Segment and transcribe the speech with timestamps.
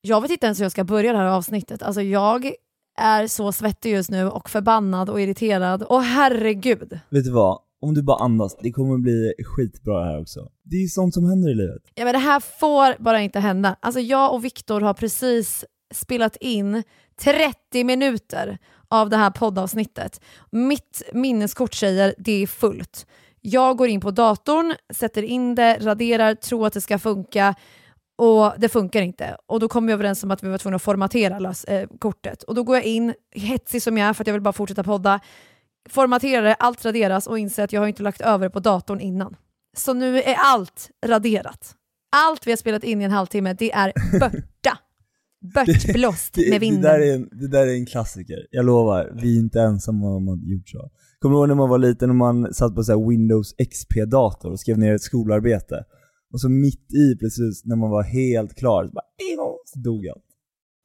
[0.00, 1.82] Jag vet inte ens hur jag ska börja det här avsnittet.
[1.82, 2.52] Alltså jag
[2.98, 5.82] är så svettig just nu och förbannad och irriterad.
[5.82, 6.98] Och herregud.
[7.10, 7.58] Vet du vad?
[7.80, 10.48] Om du bara andas, det kommer bli skitbra det här också.
[10.62, 11.82] Det är ju sånt som händer i livet.
[11.94, 13.76] Ja, men det här får bara inte hända.
[13.80, 16.82] Alltså jag och Viktor har precis spelat in
[17.20, 20.20] 30 minuter av det här poddavsnittet.
[20.50, 23.06] Mitt minneskort säger det är fullt.
[23.40, 27.54] Jag går in på datorn, sätter in det, raderar, tror att det ska funka
[28.18, 29.36] och det funkar inte.
[29.46, 32.42] Och Då kom vi överens om att vi var tvungna att formatera lös, eh, kortet.
[32.42, 34.84] Och Då går jag in, hetsig som jag är för att jag vill bara fortsätta
[34.84, 35.20] podda,
[35.88, 39.00] formaterar det, allt raderas och inser att jag har inte lagt över det på datorn
[39.00, 39.36] innan.
[39.76, 41.74] Så nu är allt raderat.
[42.16, 44.78] Allt vi har spelat in i en halvtimme, det är borta.
[45.54, 46.82] Bortblåst Det, med det, vinden.
[46.82, 49.12] där är en, det där är en klassiker, jag lovar.
[49.22, 50.90] Vi är inte ensamma om att gjort så.
[51.18, 54.60] Kommer du ihåg när man var liten och man satt på så Windows XP-dator och
[54.60, 55.84] skrev ner ett skolarbete?
[56.32, 59.04] Och så mitt i precis när man var helt klar, så bara
[59.64, 60.24] så dog allt.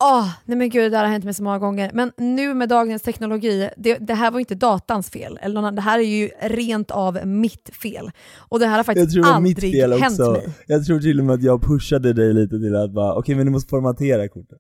[0.03, 1.91] Åh, nej men gud, det här har hänt mig så många gånger.
[1.93, 5.39] Men nu med dagens teknologi, det, det här var inte datans fel.
[5.41, 8.11] Eller någon, det här är ju rent av mitt fel.
[8.37, 10.31] Och det här har Jag faktiskt tror var mitt aldrig fel hänt också.
[10.31, 10.49] mig.
[10.67, 13.45] Jag tror till och med att jag pushade dig lite till att bara, okej men
[13.45, 14.59] du måste formatera kortet.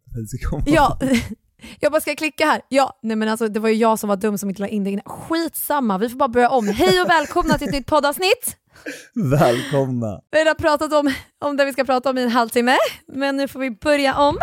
[0.65, 0.99] Ja,
[1.79, 2.61] jag bara ska jag klicka här?
[2.69, 4.83] Ja, nej men alltså det var ju jag som var dum som inte la in
[4.83, 5.03] det innan.
[5.05, 6.67] Skitsamma, vi får bara börja om.
[6.67, 8.57] Hej och välkomna till ett nytt poddavsnitt.
[9.13, 10.21] Välkomna.
[10.31, 13.47] Vi har pratat om, om det vi ska prata om i en halvtimme, men nu
[13.47, 14.37] får vi börja om.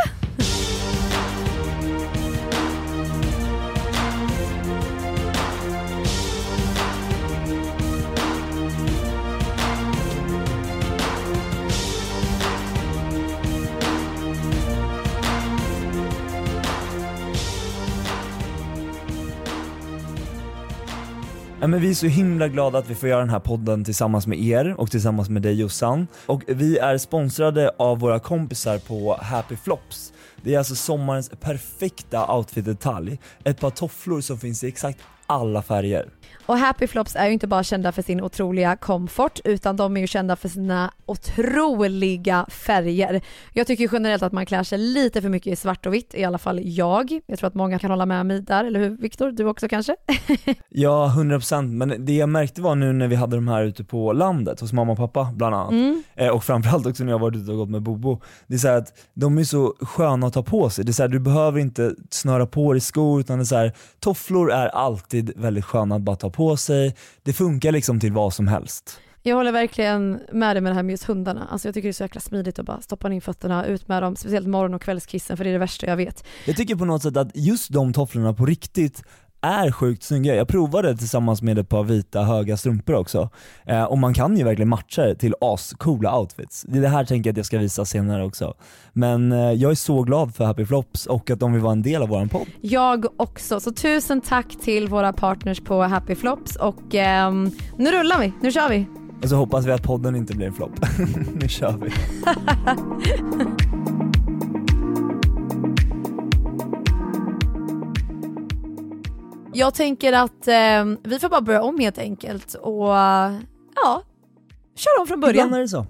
[21.62, 24.26] Ja, men vi är så himla glada att vi får göra den här podden tillsammans
[24.26, 26.06] med er och tillsammans med dig Jossan.
[26.26, 30.12] Och vi är sponsrade av våra kompisar på Happy Flops.
[30.42, 33.18] Det är alltså sommarens perfekta outfit-detalj.
[33.44, 36.08] Ett par tofflor som finns i exakt alla färger.
[36.50, 40.00] Och Happy Flops är ju inte bara kända för sin otroliga komfort utan de är
[40.00, 43.20] ju kända för sina otroliga färger.
[43.52, 46.24] Jag tycker generellt att man klär sig lite för mycket i svart och vitt, i
[46.24, 47.20] alla fall jag.
[47.26, 49.30] Jag tror att många kan hålla med mig där, eller hur Viktor?
[49.32, 49.96] Du också kanske?
[50.68, 54.12] Ja, 100% men det jag märkte var nu när vi hade de här ute på
[54.12, 56.02] landet hos mamma och pappa bland annat, Mm.
[56.14, 58.68] eh, och framförallt också när jag varit ute och gått med Bobo, det är så
[58.68, 60.84] att de är så sköna att ta på sig.
[60.84, 63.56] Det är så här, du behöver inte snöra på dig skor utan det är så
[63.56, 66.96] här, tofflor är alltid väldigt sköna att bara ta på sig.
[67.22, 69.00] Det funkar liksom till vad som helst.
[69.22, 71.48] Jag håller verkligen med dig med det här med just hundarna.
[71.50, 74.02] Alltså jag tycker det är så jäkla smidigt att bara stoppa in fötterna, ut med
[74.02, 76.24] dem, speciellt morgon och kvällskissen för det är det värsta jag vet.
[76.46, 79.02] Jag tycker på något sätt att just de tofflorna på riktigt
[79.40, 80.34] är sjukt snygga.
[80.34, 83.28] Jag provade tillsammans med ett par vita höga strumpor också.
[83.64, 86.64] Eh, och man kan ju verkligen matcha det till ascoola outfits.
[86.68, 88.54] Det är det här tänker jag att jag ska visa senare också.
[88.92, 91.82] Men eh, jag är så glad för Happy Flops och att de vill vara en
[91.82, 92.46] del av våran podd.
[92.60, 98.20] Jag också, så tusen tack till våra partners på Happy Flops och ehm, nu rullar
[98.20, 98.86] vi, nu kör vi.
[99.22, 100.72] Och så hoppas vi att podden inte blir en flopp.
[101.34, 101.90] nu kör vi.
[109.60, 112.88] Jag tänker att ehm, vi får bara börja om helt enkelt och
[113.74, 114.02] ja,
[114.76, 115.46] kör om från början.
[115.46, 115.86] Ibland är det så.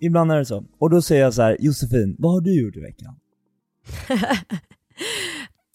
[0.00, 0.64] Ibland är det så.
[0.78, 3.14] Och då säger jag så här, Josefin, vad har du gjort i veckan?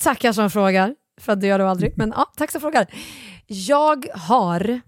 [0.03, 1.93] Tackar som frågar, för att det gör du aldrig.
[1.97, 2.87] Men ja, tack som frågar.
[3.47, 4.81] Jag har,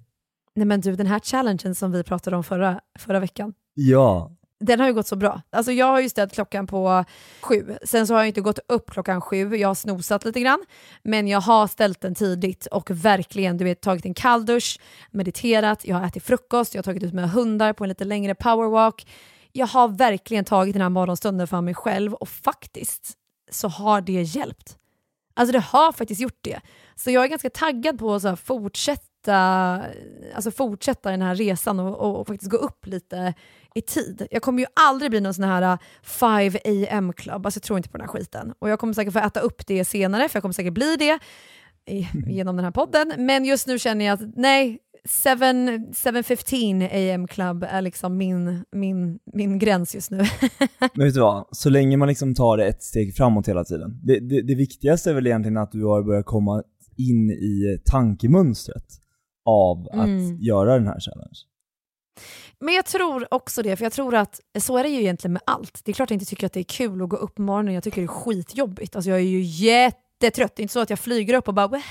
[0.55, 4.31] nej men du den här challengen som vi pratade om förra, förra veckan, Ja
[4.61, 5.41] den har ju gått så bra.
[5.49, 7.05] Alltså jag har ju ställt klockan på
[7.41, 10.59] sju, sen så har jag inte gått upp klockan sju, jag har snosat lite grann,
[11.03, 14.79] men jag har ställt den tidigt och verkligen du vet, tagit en kalldusch,
[15.11, 18.35] mediterat, jag har ätit frukost, jag har tagit ut mina hundar på en lite längre
[18.35, 19.07] powerwalk.
[19.51, 23.13] Jag har verkligen tagit den här morgonstunden för mig själv och faktiskt
[23.51, 24.77] så har det hjälpt.
[25.33, 26.59] Alltså det har faktiskt gjort det.
[26.95, 29.35] Så jag är ganska taggad på att så här fortsätta,
[30.35, 33.33] alltså fortsätta den här resan och, och, och faktiskt gå upp lite
[33.75, 34.27] i tid.
[34.31, 37.77] Jag kommer ju aldrig bli någon sån här 5 uh, am club, alltså jag tror
[37.77, 38.53] inte på den här skiten.
[38.59, 41.19] Och jag kommer säkert få äta upp det senare, för jag kommer säkert bli det
[41.85, 43.13] i, genom den här podden.
[43.17, 44.79] Men just nu känner jag att nej,
[45.09, 50.17] 7.15 am club är liksom min, min, min gräns just nu.
[50.93, 51.47] Men vet du vad?
[51.51, 53.99] Så länge man liksom tar det ett steg framåt hela tiden.
[54.03, 56.63] Det, det, det viktigaste är väl egentligen att du har börjat komma
[56.97, 58.85] in i tankemönstret
[59.45, 60.37] av att mm.
[60.39, 61.37] göra den här challenge.
[62.61, 65.41] Men jag tror också det, för jag tror att så är det ju egentligen med
[65.45, 65.81] allt.
[65.85, 67.73] Det är klart jag inte tycker att det är kul att gå upp på morgonen,
[67.73, 68.95] jag tycker det är skitjobbigt.
[68.95, 71.67] Alltså jag är ju jättetrött, det är inte så att jag flyger upp och bara
[71.67, 71.81] Woho!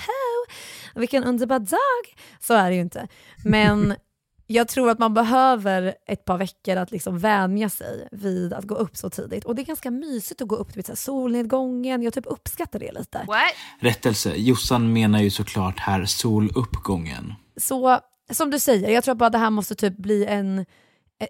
[0.94, 2.22] vilken underbar dag!
[2.40, 3.08] Så är det ju inte.
[3.44, 3.94] Men
[4.46, 8.75] jag tror att man behöver ett par veckor att liksom vänja sig vid att gå
[8.75, 9.44] upp så tidigt.
[9.44, 12.02] Och det är ganska mysigt att gå upp vid solnedgången.
[12.02, 13.19] Jag typ uppskattar det lite.
[13.26, 13.55] What?
[13.81, 17.34] Rättelse, Jossan menar ju såklart här soluppgången.
[17.56, 18.00] Så
[18.31, 20.67] som du säger, jag tror bara det här måste typ bli en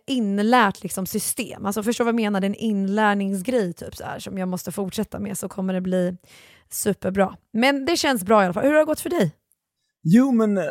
[0.06, 1.66] inlärt liksom system.
[1.66, 2.40] Alltså förstår vad jag menar?
[2.40, 5.80] Det är en inlärningsgrej typ så här, som jag måste fortsätta med så kommer det
[5.80, 6.16] bli
[6.70, 7.36] superbra.
[7.52, 8.64] Men det känns bra i alla fall.
[8.64, 9.32] Hur har det gått för dig?
[10.02, 10.64] Jo men eh,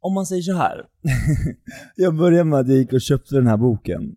[0.00, 0.86] om man säger så här.
[1.96, 4.16] jag började med att jag gick och köpte den här boken.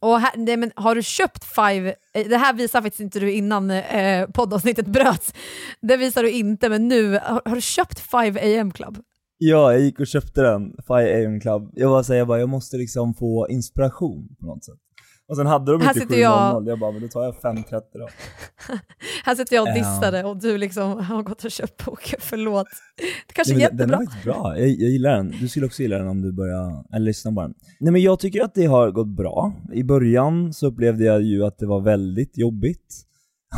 [0.00, 3.32] Och här, nej, men har du köpt Five, eh, det här visar faktiskt inte du
[3.32, 5.34] innan eh, poddavsnittet bröts,
[5.80, 8.98] det visar du inte men nu, har, har du köpt Five AM Club?
[9.38, 11.70] Ja, jag gick och köpte den, Five AM Club.
[11.74, 14.78] Jag såhär, jag bara, jag måste liksom få inspiration på något sätt.
[15.28, 16.68] Och sen hade de inte 7.00, jag...
[16.68, 18.08] jag bara, men då tar jag 5.30 då.
[19.24, 20.26] här sitter jag och dissade uh.
[20.26, 22.66] och du liksom har gått och köpt boken, förlåt.
[23.26, 23.86] Det kanske är jättebra.
[23.86, 25.34] Den är faktiskt bra, jag, jag gillar den.
[25.40, 27.54] Du skulle också gilla den om du börjar, eller lyssna på den.
[27.80, 29.52] Nej men jag tycker att det har gått bra.
[29.72, 33.04] I början så upplevde jag ju att det var väldigt jobbigt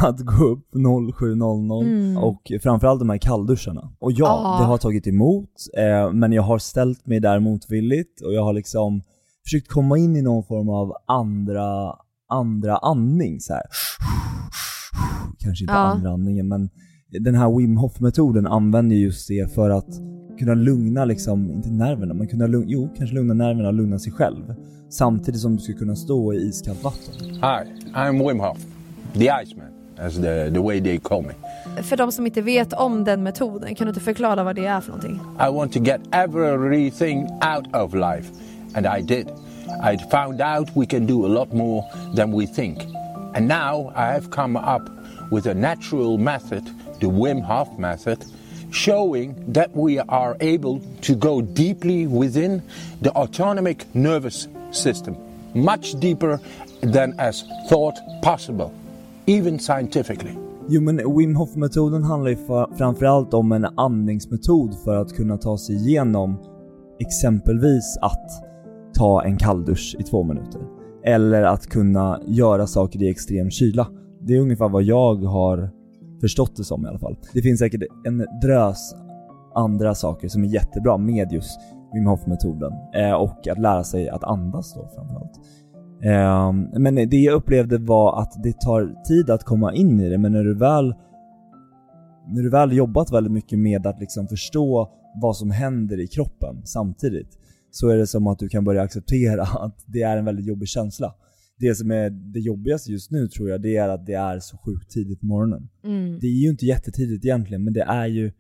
[0.03, 2.17] att gå upp 07.00 mm.
[2.17, 3.93] och framförallt de här kallduscharna.
[3.99, 4.59] Och ja, ah.
[4.59, 8.53] det har tagit emot, eh, men jag har ställt mig där motvilligt och jag har
[8.53, 9.03] liksom
[9.45, 11.95] försökt komma in i någon form av andra,
[12.29, 13.63] andra andning så här.
[15.39, 15.79] Kanske inte ja.
[15.79, 16.71] andra andningen men
[17.21, 19.89] den här Wim Hof-metoden använder just det för att
[20.39, 24.13] kunna lugna liksom, inte nerverna, men kunna lugna, jo, kanske lugna nerverna och lugna sig
[24.13, 24.55] själv.
[24.91, 27.35] Samtidigt som du ska kunna stå i iskallt vatten.
[27.35, 28.59] Hi, I'm Wim Hof,
[29.13, 31.35] the Iceman, as the, the way they call me.
[31.83, 34.81] För de som inte vet om den metoden, kan du inte förklara vad det är
[34.81, 35.21] för någonting?
[35.41, 38.31] I want to get everything out of life.
[38.75, 39.29] And I did.
[39.83, 41.85] I found out we can do a lot more
[42.17, 42.79] than we think.
[43.35, 44.83] And now I have come up
[45.31, 46.65] with a natural method,
[47.01, 48.25] the Wim Hof method,
[48.71, 52.63] showing that we are able to go deeply within
[53.01, 55.17] the autonomic nervous system,
[55.55, 56.41] much deeper
[56.81, 58.73] than as thought possible,
[59.27, 60.33] even scientifically.
[60.69, 62.37] Jo men Wim Hof-metoden handlar ju
[62.77, 66.37] framförallt om en andningsmetod för att kunna ta sig igenom
[66.99, 68.31] exempelvis att
[68.95, 70.61] ta en kalldusch i två minuter.
[71.05, 73.87] Eller att kunna göra saker i extrem kyla.
[74.21, 75.71] Det är ungefär vad jag har
[76.21, 77.17] förstått det som i alla fall.
[77.33, 78.95] Det finns säkert en drös
[79.55, 81.61] andra saker som är jättebra med just
[81.93, 82.73] Wim Hof-metoden.
[82.95, 85.41] Eh, och att lära sig att andas då framförallt.
[86.03, 90.19] Eh, men det jag upplevde var att det tar tid att komma in i det,
[90.19, 90.95] men när du väl
[92.29, 94.91] när du väl jobbat väldigt mycket med att liksom förstå
[95.23, 97.39] vad som händer i kroppen samtidigt
[97.71, 100.69] så är det som att du kan börja acceptera att det är en väldigt jobbig
[100.69, 101.15] känsla.
[101.59, 104.57] Det som är det jobbigaste just nu tror jag, det är att det är så
[104.57, 105.69] sjukt tidigt på morgonen.
[105.85, 106.19] Mm.
[106.21, 108.33] Det är ju inte jättetidigt egentligen, men det är ju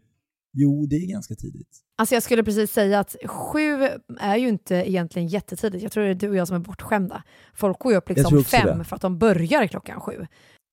[0.58, 1.68] Jo, det är ganska tidigt.
[1.98, 3.88] Alltså jag skulle precis säga att sju
[4.20, 5.82] är ju inte egentligen jättetidigt.
[5.82, 7.22] Jag tror det är du och jag som är bortskämda.
[7.54, 8.84] Folk går ju upp liksom fem det.
[8.84, 10.26] för att de börjar klockan sju.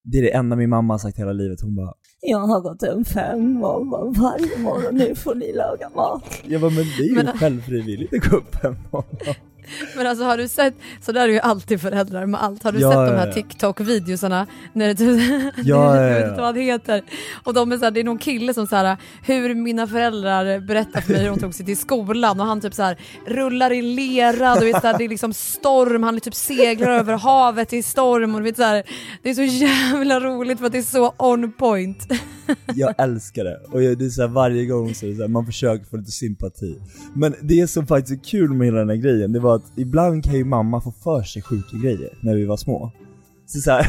[0.04, 1.62] Det är det enda min mamma har sagt hela livet.
[1.62, 6.42] Hon bara Jag har gått upp fem morgon varje morgon, nu får ni laga mat.
[6.48, 7.38] Jag bara, men det är ju men...
[7.38, 9.36] självfrivilligt att gå upp fem morgon.
[9.96, 12.64] Men alltså har du sett, så där är ju alltid föräldrar med allt.
[12.64, 14.48] Har du ja, sett de här TikTok-videosarna?
[14.74, 17.04] När det, typ- ja, jag vet inte vad det heter.
[17.44, 20.60] Och de är så här, det är någon kille som så här, hur mina föräldrar
[20.60, 23.72] berättar för mig hur de tog sig till skolan och han typ så här, rullar
[23.72, 27.74] i lera, du vet, så här, det är liksom storm, han typ seglar över havet
[27.74, 28.84] i storm och du vet, så här,
[29.24, 32.08] det är så jävla roligt för att det är så on point.
[32.76, 35.46] jag älskar det och det är så varje gång så, är det så här, man
[35.46, 36.80] försöker få lite sympati.
[37.14, 40.24] Men det som faktiskt är kul med hela den här grejen, det var att ibland
[40.24, 42.92] kan ju mamma få för sig sjuka grejer när vi var små.
[43.46, 43.88] Så såhär,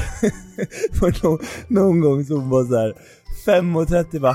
[1.23, 2.95] någon, någon gång så hon bara såhär,
[3.47, 4.35] 5.30 bara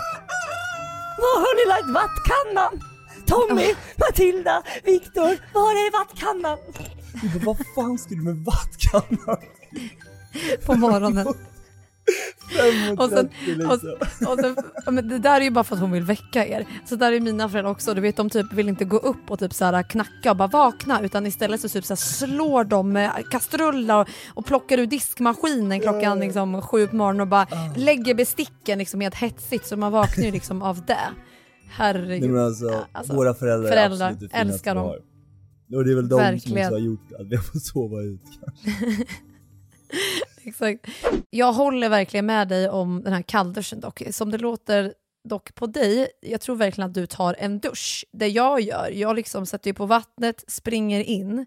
[1.17, 2.81] Var har ni lagt vattkannan?
[3.25, 6.57] Tommy, Matilda, Viktor, var är vattkannan?
[7.13, 9.37] Jag bara, vad fan ska du med vattkannan?
[10.65, 11.27] På morgonen.
[12.97, 14.27] Och sen, 5.30 och, liksom.
[14.27, 14.55] och sen,
[14.95, 16.65] men det där är ju bara för att hon vill väcka er.
[16.85, 17.93] Så där är mina föräldrar också.
[17.93, 20.47] Du vet de typ vill inte gå upp och typ så här knacka och bara
[20.47, 24.85] vakna utan istället så typ så här slår de med kastruller och, och plockar ur
[24.85, 29.91] diskmaskinen klockan liksom sju på morgonen och bara lägger besticken liksom helt hetsigt så man
[29.91, 31.09] vaknar ju liksom av det.
[31.69, 32.31] Herregud.
[32.31, 34.85] Nej, alltså, alltså, våra föräldrar, föräldrar, är absolut det älskar dem.
[35.75, 36.65] Och det är väl de som Verkligen.
[36.65, 39.05] också har gjort att vi har fått sova ut kanske.
[40.49, 40.85] Exakt.
[41.29, 44.01] Jag håller verkligen med dig om den här kallduschen dock.
[44.11, 44.93] Som det låter
[45.29, 48.05] dock på dig, jag tror verkligen att du tar en dusch.
[48.11, 51.45] Det jag gör, jag liksom sätter ju på vattnet, springer in,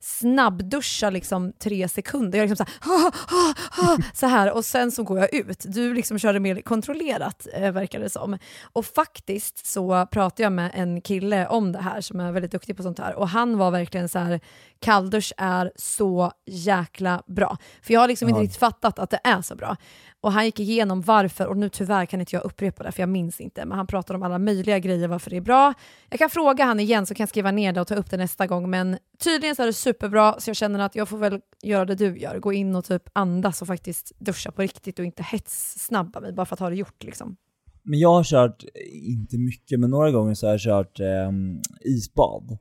[0.00, 2.38] snabbduschar liksom tre sekunder.
[2.38, 5.34] Jag är liksom så här, "Ah, ah, ah", så här och sen så går jag
[5.34, 5.64] ut.
[5.68, 8.38] Du liksom kör det mer kontrollerat eh, verkar det som.
[8.72, 12.76] Och faktiskt så pratade jag med en kille om det här som är väldigt duktig
[12.76, 14.40] på sånt här och han var verkligen så här
[14.80, 17.56] kalldusch är så jäkla bra.
[17.82, 18.44] För jag har liksom inte Ja.
[18.44, 19.76] riktigt fattat att det är så bra.
[20.20, 23.08] Och han gick igenom varför och nu tyvärr kan inte jag upprepa det för jag
[23.08, 23.66] minns inte.
[23.66, 25.74] Men han pratar om alla möjliga grejer varför det är bra.
[26.10, 28.16] Jag kan fråga han igen så kan jag skriva ner det och ta upp det
[28.16, 28.70] nästa gång.
[28.70, 31.94] Men tydligen så är det superbra så jag känner att jag får väl göra det
[31.94, 32.38] du gör.
[32.38, 36.46] Gå in och typ andas och faktiskt duscha på riktigt och inte hetssnabba mig bara
[36.46, 37.36] för att ha det gjort liksom.
[37.82, 41.60] Men jag har kört, eh, inte mycket, men några gånger så har jag kört ehm,
[41.84, 42.58] isbad.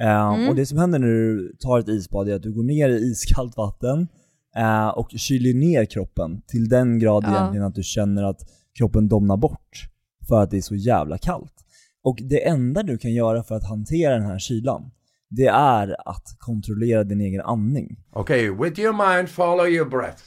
[0.00, 0.48] Ehm, Mm.
[0.48, 2.96] Och det som händer när du tar ett isbad är att du går ner i
[3.10, 4.08] iskallt vatten
[4.56, 7.30] eh, och kyler ner kroppen till den grad Ja.
[7.36, 8.40] egentligen att du känner att
[8.78, 9.84] kroppen domnar bort
[10.28, 11.54] för att det är så jävla kallt.
[12.02, 14.90] Och det enda du kan göra för att hantera den här kylan,
[15.28, 17.96] det är att kontrollera din egen andning.
[18.12, 20.22] Okay, with your mind, follow your breath.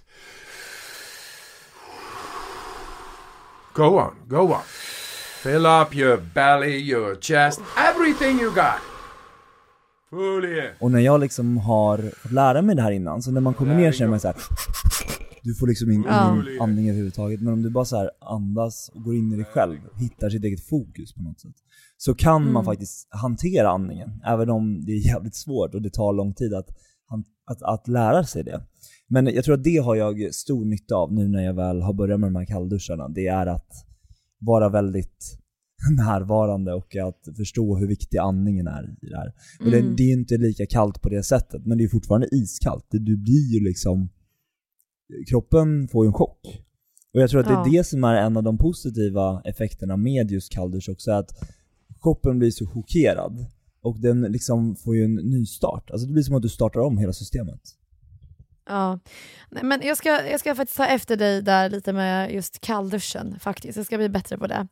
[3.74, 4.62] Go on, go on.
[5.44, 8.93] Fill up your belly, your chest, everything you got.
[10.80, 13.76] Och när jag liksom har fått lära mig det här innan, så när man kommer
[13.76, 14.38] ner känner man så här.
[15.44, 16.34] Du får liksom in, Ja.
[16.34, 19.46] ingen andning överhuvudtaget, men om du bara så här andas och går in i dig
[19.46, 21.56] själv, hittar sitt eget fokus på något sätt,
[21.98, 26.14] så kan man faktiskt hantera andningen, även om det är jävligt svårt och det tar
[26.14, 26.70] lång tid att,
[27.46, 28.62] att, att lära sig det.
[29.08, 31.94] Men jag tror att det har jag stor nytta av nu när jag väl har
[31.94, 33.72] börjat med de här kallduscharna, det är att
[34.40, 35.40] vara väldigt
[36.06, 39.34] närvarande och att förstå hur viktig andningen är i det här.
[39.66, 39.96] Och det, Mm.
[39.96, 42.86] det är inte lika kallt på det sättet, men det är fortfarande iskallt.
[42.90, 44.10] Det- Du blir ju liksom...
[45.30, 46.64] Kroppen får ju en chock.
[47.14, 47.66] Och jag tror att det Ja.
[47.68, 51.30] är det som är en av de positiva effekterna med just kalldusch också, att
[52.04, 53.46] kroppen blir så chockerad.
[53.82, 55.92] Och den liksom får ju en ny start.
[55.92, 57.62] Alltså det blir som att du startar om hela systemet.
[58.68, 59.00] Ja,
[59.52, 63.40] Nej, men jag ska, jag ska faktiskt ta efter dig där lite med just kallduschen
[63.40, 63.78] faktiskt.
[63.78, 64.68] Jag ska bli bättre på det.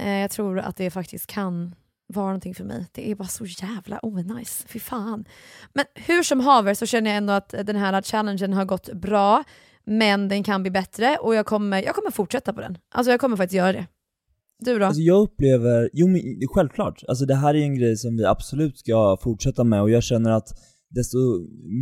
[0.00, 1.74] Eh, jag tror att det faktiskt kan
[2.06, 2.86] vara någonting för mig.
[2.92, 4.64] Det är bara så jävla onajs.
[4.68, 5.24] Fy fan.
[5.72, 9.44] Men hur som haver så känner jag ändå att den här challengen har gått bra.
[9.84, 12.78] Men den kan bli bättre och jag kommer, jag kommer fortsätta på den.
[12.94, 13.86] Alltså jag kommer faktiskt göra det.
[14.58, 14.86] Du då?
[14.86, 16.22] Alltså jag upplever, jo men
[16.54, 20.02] självklart, alltså det här är en grej som vi absolut ska fortsätta med och jag
[20.02, 20.48] känner att
[20.90, 21.18] desto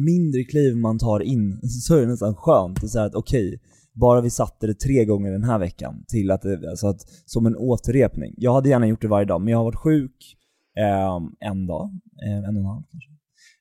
[0.07, 3.61] mindre kliv man tar in så är det nästan skönt att säga att okej,
[4.01, 7.57] bara vi satte det tre gånger den här veckan till att alltså att, som en
[7.57, 8.35] återrepning.
[8.37, 10.37] Jag hade gärna gjort det varje dag, men jag har varit sjuk
[10.79, 11.91] eh, en dag,
[12.27, 13.11] eh, en och en halv kanske.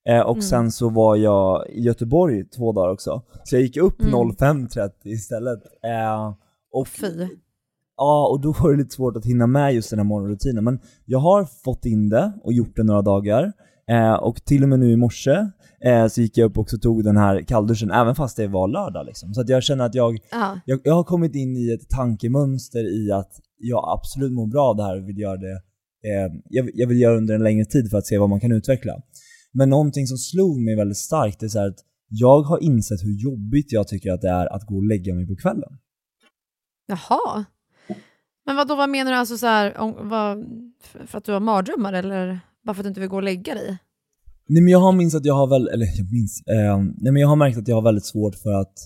[0.09, 0.41] Eh, och Mm.
[0.41, 3.21] sen så var jag i Göteborg två dagar också.
[3.43, 4.13] Så jag gick upp Mm.
[4.13, 5.59] 05.30 istället.
[5.83, 6.33] Eh,
[6.71, 7.27] och Fy.
[7.97, 10.63] Ja, och då var det lite svårt att hinna med just den här morgonrutinen.
[10.63, 13.53] Men jag har fått in det och gjort det några dagar.
[13.89, 15.47] Eh, och till och med nu i morse
[15.85, 18.67] eh, så gick jag upp och också tog den här kallduschen, även fast det var
[18.67, 19.33] lördag liksom.
[19.33, 20.59] Så att jag känner att jag, Ja.
[20.65, 24.75] jag, jag har kommit in i ett tankemönster i att jag absolut mår bra av
[24.75, 25.51] det här och vill göra det,
[26.03, 28.51] eh, jag, jag vill göra under en längre tid för att se vad man kan
[28.51, 28.93] utveckla.
[29.51, 31.77] Men någonting som slog mig väldigt starkt är så att
[32.09, 35.27] jag har insett hur jobbigt jag tycker att det är att gå och lägga mig
[35.27, 35.77] på kvällen.
[36.87, 37.45] Jaha.
[38.45, 39.17] Men vad då vad menar du?
[39.17, 40.45] Alltså så här, om, vad,
[40.83, 43.23] för för att du har mardrömmar eller bara för att du inte vill gå och
[43.23, 43.77] lägga dig?
[44.49, 47.21] Nej men jag har minns att jag har väl, eller jag minns, eh, nej men
[47.21, 48.77] jag har märkt att jag har väldigt svårt för att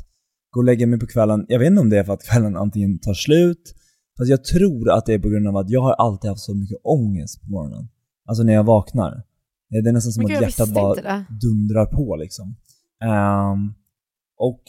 [0.52, 1.46] gå och lägga mig på kvällen.
[1.48, 3.76] Jag vet inte om det är för att kvällen antingen tar slut,
[4.18, 6.56] fast jag tror att det är på grund av att jag har alltid haft så
[6.56, 7.88] mycket ångest på morgonen.
[8.28, 9.24] Alltså när jag vaknar.
[9.70, 12.56] Det är nästan som att hjärtat bara dundrar på liksom.
[13.04, 13.74] Ehm,
[14.38, 14.64] och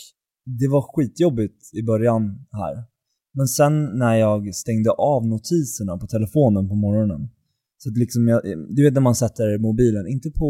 [0.44, 2.84] det var skitjobbigt i början här.
[3.34, 7.30] Men sen när jag stängde av notiserna på telefonen på morgonen,
[7.83, 8.41] så att liksom jag,
[8.77, 10.49] du vet när man sätter mobilen, inte på,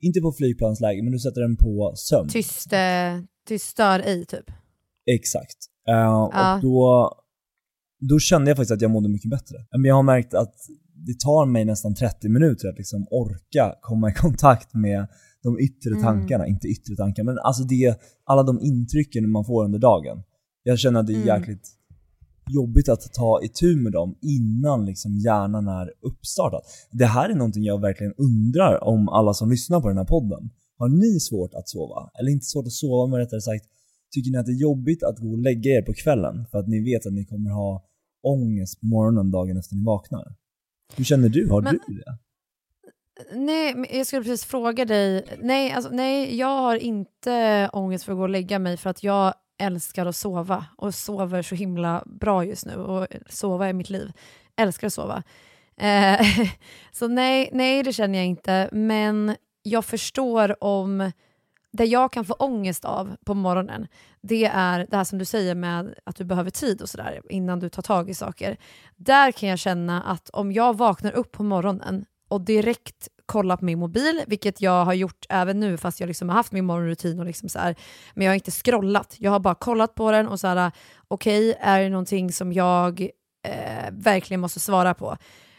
[0.00, 2.28] inte på flygplansläge, men du sätter den på sömn.
[2.28, 3.14] Tyst, eh,
[3.48, 4.50] tyst stör ej typ.
[5.16, 5.56] Exakt.
[5.88, 6.54] Eh, Ja.
[6.56, 7.10] Och då,
[8.10, 9.56] då kände jag faktiskt att jag mådde mycket bättre.
[9.72, 10.54] Men jag har märkt att
[11.06, 15.06] det tar mig nästan 30 minuter att liksom orka komma i kontakt med
[15.42, 16.02] de yttre Mm.
[16.02, 16.46] tankarna.
[16.46, 20.22] Inte yttre tankar, men alltså det, alla de intrycken man får under dagen.
[20.62, 21.26] Jag känner att det är Mm.
[21.40, 21.68] jäkligt
[22.50, 26.60] jobbigt att ta itu med dem innan liksom hjärnan är uppstartad.
[26.90, 30.50] Det här är någonting jag verkligen undrar om alla som lyssnar på den här podden.
[30.78, 32.10] Har ni svårt att sova?
[32.18, 33.64] Eller inte svårt att sova, men rättare sagt,
[34.14, 36.68] tycker ni att det är jobbigt att gå och lägga er på kvällen för att
[36.68, 37.84] ni vet att ni kommer ha
[38.22, 40.34] ångest på morgonen dagen efter ni vaknar?
[40.96, 41.50] Hur känner du?
[41.50, 42.18] Har Men- du det?
[43.34, 45.24] Nej, jag skulle precis fråga dig.
[45.42, 49.02] Nej, alltså, nej, jag har inte ångest för att gå och lägga mig för att
[49.02, 53.90] jag älskar att sova och sover så himla bra just nu och sova är mitt
[53.90, 54.12] liv.
[54.56, 55.22] Älskar att sova.
[55.76, 56.26] Eh,
[56.92, 58.68] så nej, nej, det känner jag inte.
[58.72, 61.12] Men jag förstår om
[61.72, 63.86] det jag kan få ångest av på morgonen,
[64.20, 67.60] det är det här som du säger med att du behöver tid och sådär innan
[67.60, 68.56] du tar tag i saker.
[68.96, 73.64] Där kan jag känna att om jag vaknar upp på morgonen och direkt kolla på
[73.64, 77.20] min mobil, vilket jag har gjort även nu fast jag liksom har haft min morgonrutin
[77.20, 77.76] och liksom så här,
[78.14, 79.16] men jag har inte scrollat.
[79.18, 80.72] Jag har bara kollat på den och så här,
[81.08, 83.00] okej, är det någonting som jag
[83.46, 85.16] eh, verkligen måste svara på?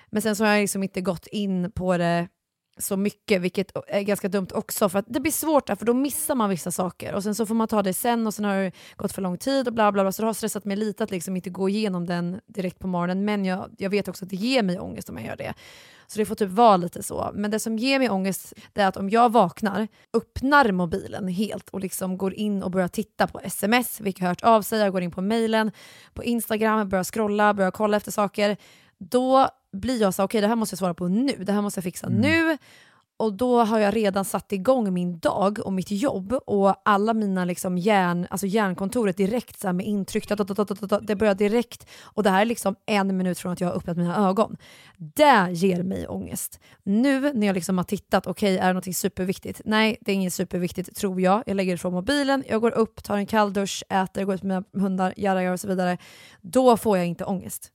[0.10, 2.28] Men sen så har jag liksom inte gått in på det
[2.80, 5.94] så mycket, vilket är ganska dumt också, för att det blir svårt där, för då
[5.94, 8.58] missar man vissa saker och sen så får man ta det sen och sen har
[8.58, 11.04] det gått för lång tid och bla bla bla, så det har stressat mig lite
[11.04, 14.30] att liksom inte gå igenom den direkt på morgonen, men jag, jag vet också att
[14.30, 15.54] det ger mig ångest om jag gör det.
[16.08, 17.32] Så det får typ vara lite så.
[17.34, 21.70] Men det som ger mig ångest det är att om jag vaknar, öppnar mobilen helt
[21.70, 24.92] och liksom går in och börjar titta på sms, vilka har hört av sig, jag
[24.92, 25.72] går in på mejlen,
[26.14, 28.58] på Instagram, börjar scrolla, börjar kolla efter saker,
[28.98, 31.78] då blir jag så okej det här måste jag svara på nu, det här måste
[31.78, 32.58] jag fixa nu.
[33.20, 37.46] Och då har jag redan satt igång min dag och mitt jobb och alla mina
[37.46, 40.30] liksom hjärn, alltså hjärnkontoret direkt så med intryck,
[41.02, 43.98] det börjar direkt och det här är liksom en minut från att jag har öppnat
[43.98, 44.58] mina ögon.
[44.98, 46.60] Det ger mig ångest.
[46.84, 49.62] Nu när jag liksom har tittat, okej är det något superviktigt?
[49.66, 51.44] Nej, det är inget superviktigt tror jag.
[51.46, 54.64] Jag lägger ifrån mobilen, jag går upp, tar en kall dusch, äter, går ut med
[54.72, 55.98] mina hundar, jara, och så vidare.
[56.42, 57.72] Då får jag inte ångest.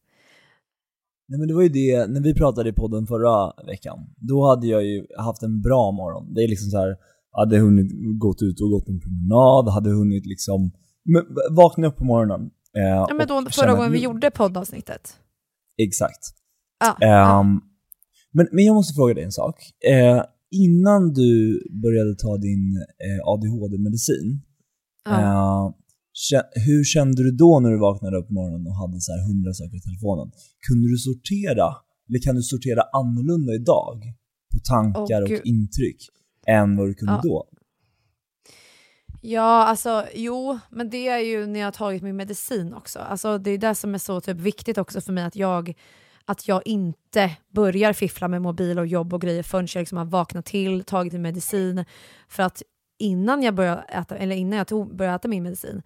[1.32, 4.66] Nej men det var ju det, när vi pratade i podden förra veckan, då hade
[4.66, 6.34] jag ju haft en bra morgon.
[6.34, 6.96] Det är liksom så här,
[7.30, 10.70] hade hunnit gått ut och gått en promenad, hade hunnit liksom
[11.50, 12.40] vakna upp på morgonen.
[12.76, 15.16] Eh, Ja, men då, förra gången vi gjorde poddavsnittet.
[15.82, 16.22] Exakt.
[16.80, 17.42] Ja, Ehm, ja.
[18.32, 19.56] men, men jag måste fråga dig en sak.
[19.90, 22.76] Eh, innan du började ta din
[23.06, 24.40] eh, ADHD-medicin,
[25.04, 25.78] Ja.
[26.66, 29.52] Hur kände du då när du vaknade upp på morgonen och hade så här hundra
[29.52, 30.32] saker i telefonen?
[30.68, 31.66] Kunde du sortera,
[32.08, 34.02] eller kan du sortera annorlunda idag
[34.52, 36.00] på tankar Åh, och intryck
[36.46, 37.20] än vad du kunde Ja.
[37.22, 37.48] då?
[39.24, 42.98] Ja, alltså jo, men det är ju när jag har tagit min medicin också.
[42.98, 45.74] Alltså, det är det som är så typ, viktigt också för mig, att jag,
[46.24, 50.04] att jag inte börjar fiffla med mobil och jobb och grejer förrän jag liksom har
[50.04, 51.84] vaknat till, tagit min medicin.
[52.28, 52.62] För att
[53.02, 55.82] innan jag, började äta, eller innan jag tog, började äta min medicin,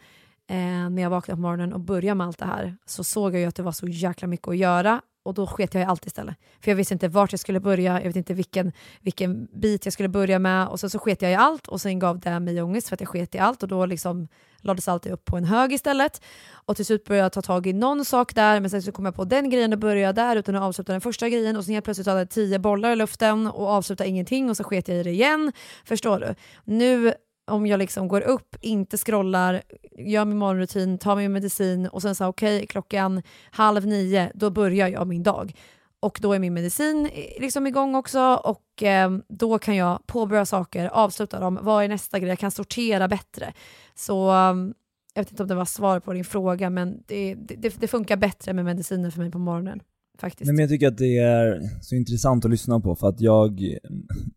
[0.47, 0.57] eh,
[0.91, 3.47] när jag vaknade på morgonen och började med allt det här, så såg jag ju
[3.47, 6.37] att det var så jäkla mycket att göra och då sket jag i allt istället.
[6.61, 9.93] För jag visste inte vart jag skulle börja, jag vet inte vilken, vilken bit jag
[9.93, 12.63] skulle börja med och sen så sket jag i allt och sen gav det mig
[12.63, 14.29] ångest för att jag sket i allt och då liksom
[14.61, 16.23] lades allt upp på en hög istället.
[16.53, 19.05] Och till slut började jag ta tag i någon sak där men sen så kom
[19.05, 21.75] jag på den grejen och började där utan att avsluta den första grejen och sen
[21.75, 24.97] helt plötsligt hade jag tio bollar i luften och avslutade ingenting och så sket jag
[24.99, 25.53] i det igen.
[25.85, 26.35] Förstår du?
[26.65, 27.15] Nu
[27.47, 29.63] om jag liksom går upp, inte scrollar,
[29.99, 34.89] gör min morgonrutin, tar min medicin och sen så okej klockan halv nio, då börjar
[34.89, 35.53] jag min dag.
[36.01, 40.47] Och då är min medicin eh, liksom igång också och eh, då kan jag påbörja
[40.47, 43.53] saker, avsluta dem, vad är nästa grej, jag kan sortera bättre.
[43.95, 44.75] Så ehm,
[45.15, 48.17] jag vet inte om det var svar på din fråga men det, det, det funkar
[48.17, 49.81] bättre med mediciner för mig på morgonen.
[50.21, 50.47] Faktiskt.
[50.47, 53.61] Nej, men jag tycker att det är så intressant att lyssna på för att jag,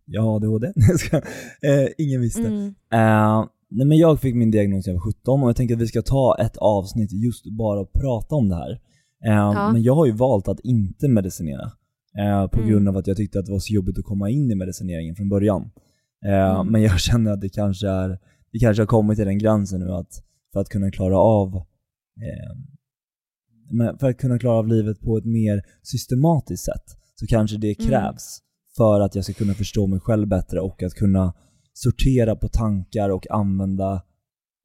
[0.06, 0.68] jag har ADHD,
[1.62, 2.48] eh, ingen visste.
[2.48, 2.66] Mm.
[2.94, 5.82] Eh, nej men jag fick min diagnos när jag var 17 och jag tänker att
[5.82, 8.72] vi ska ta ett avsnitt just bara och prata om det här.
[9.26, 9.72] Eh, Ja.
[9.74, 11.72] Men jag har ju valt att inte medicinera.
[12.20, 12.70] Eh, på Mm.
[12.70, 15.16] grund av att jag tyckte att det var så jobbigt att komma in i medicineringen
[15.16, 15.72] från början.
[16.26, 16.68] Mm.
[16.68, 18.20] Men jag känner att det kanske, är,
[18.52, 21.50] det kanske har kommit till den gränsen nu att för att kunna klara av
[24.00, 27.90] för att kunna klara av livet på ett mer systematiskt sätt så kanske det Mm.
[27.90, 28.40] krävs
[28.78, 31.34] för att jag ska kunna förstå mig själv bättre och att kunna
[31.74, 33.94] sortera på tankar och använda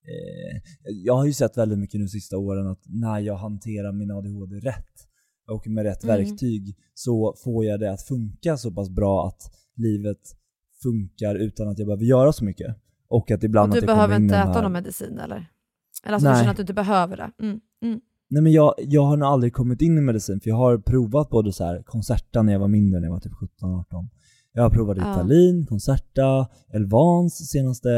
[0.09, 0.61] eh,
[1.05, 4.57] Jag har ju sett väldigt mycket nu sista åren att när jag hanterar min ADHD
[4.61, 4.95] rätt
[5.51, 6.17] och med rätt Mm.
[6.17, 10.21] verktyg så får jag det att funka så pass bra att livet
[10.83, 12.77] funkar utan att jag behöver göra så mycket.
[13.09, 15.51] Och att ibland och att du jag behöver inte de äta här- någon medicin eller?
[16.05, 16.39] Eller alltså du Nej.
[16.41, 17.31] känner att du inte behöver det?
[17.43, 18.01] Mm.
[18.31, 21.31] Nej men jag, jag har nog aldrig kommit in i medicin för jag har provat
[21.31, 24.09] både så här Concerta när jag var mindre, när jag var typ 17-18.
[24.53, 25.03] Jag har provat Ja.
[25.05, 27.89] Ritalin, Concerta, Elvans senaste,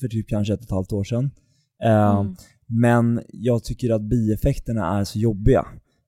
[0.00, 1.30] för typ kanske ett och ett halvt år sedan.
[1.84, 2.36] Eh, Mm.
[2.72, 5.66] Men jag tycker att bieffekterna är så jobbiga.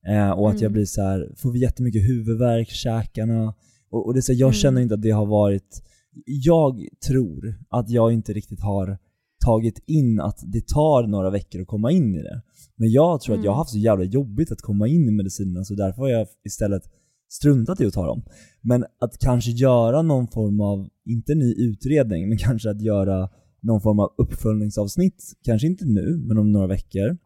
[0.09, 0.73] Eh, och att jag Mm.
[0.73, 3.55] blir så här, får jättemycket huvudvärk, käkarna.
[3.91, 4.53] Och, och det är så här, jag Mm.
[4.55, 5.83] känner inte att det har varit,
[6.25, 8.99] jag tror att jag inte riktigt har
[9.45, 12.43] tagit in att det tar några veckor att komma in i det.
[12.77, 13.59] Men jag tror att jag har Mm.
[13.59, 16.83] haft så jävla jobbigt att komma in i medicinerna så därför har jag istället
[17.29, 18.23] struntat i att ta dem.
[18.61, 23.29] Men att kanske göra någon form av, inte ny utredning, men kanske att göra
[23.61, 27.17] någon form av uppföljningsavsnitt, kanske inte nu, men om några veckor,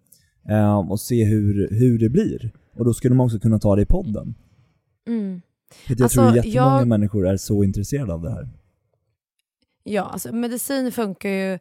[0.48, 2.52] eh, och se hur, hur det blir.
[2.76, 4.34] Och då skulle man också kunna ta det i podden.
[5.08, 5.40] Mm.
[5.86, 8.48] För att jag Alltså, tror jättemånga jag- människor är så intresserade av det här.
[9.84, 11.58] Ja, alltså medicin funkar ju...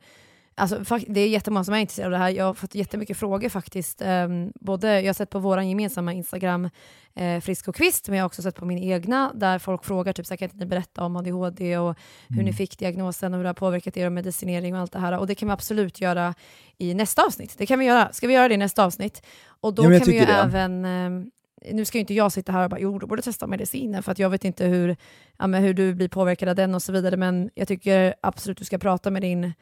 [0.57, 2.29] Alltså, det är jättemånga som är intresserade av det här.
[2.29, 4.01] Jag har fått jättemycket frågor faktiskt.
[4.01, 6.69] Ehm, både, jag har sett på vår gemensamma Instagram,
[7.15, 10.13] eh, Frisk och Kvist, men jag har också sett på min egna, där folk frågar
[10.13, 11.95] typ, så här, kan inte ni berätta om ADHD och
[12.27, 12.45] hur Mm.
[12.45, 15.17] ni fick diagnosen och hur det har påverkat er och medicinering och allt det här.
[15.19, 16.33] Och det kan vi absolut göra
[16.77, 17.55] i nästa avsnitt.
[17.57, 18.11] Det kan vi göra.
[18.11, 19.21] Ska vi göra det i nästa avsnitt?
[19.47, 20.33] Och då Ja, kan vi ju det.
[20.33, 20.85] även...
[20.85, 21.31] ehm,
[21.71, 24.11] nu ska ju inte jag sitta här och bara, jo, du borde testa medicinen, för
[24.11, 24.95] att jag vet inte hur,
[25.37, 28.65] ja, hur du blir påverkad av den och så vidare, men jag tycker absolut du
[28.65, 29.53] ska prata med din,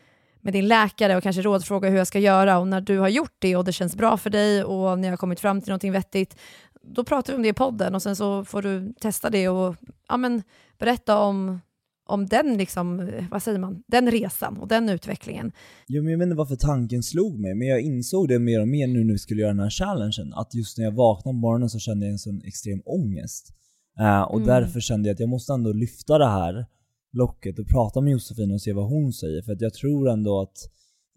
[0.44, 2.58] med din läkare och kanske rådfråga hur jag ska göra.
[2.60, 5.18] Och när du har gjort det och det känns bra för dig och ni har
[5.18, 6.38] kommit fram till någonting vettigt,
[6.82, 9.76] då pratar vi om det i podden och sen så får du testa det och
[10.10, 10.44] ja, men,
[10.80, 11.62] berätta om,
[12.06, 15.52] om den, liksom, vad säger man, den resan och den utvecklingen.
[15.88, 18.68] Jo, men jag vet inte varför tanken slog mig, men jag insåg det mer och
[18.68, 21.40] mer nu när vi skulle göra den här challengen, att just när jag vaknade på
[21.40, 23.54] morgonen så kände jag en sån extrem ångest.
[24.00, 24.48] Eh, och Mm.
[24.48, 26.66] därför kände jag att jag måste ändå lyfta det här
[27.14, 30.42] locket och prata med Josefin och se vad hon säger, för att jag tror ändå
[30.42, 30.58] att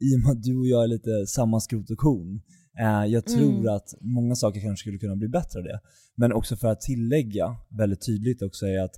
[0.00, 2.40] i och med att du och jag är lite samma skrot och korn,
[2.80, 3.74] eh, jag tror Mm.
[3.74, 5.80] att många saker kanske skulle kunna bli bättre av det.
[6.16, 8.94] Men också för att tillägga väldigt tydligt också är att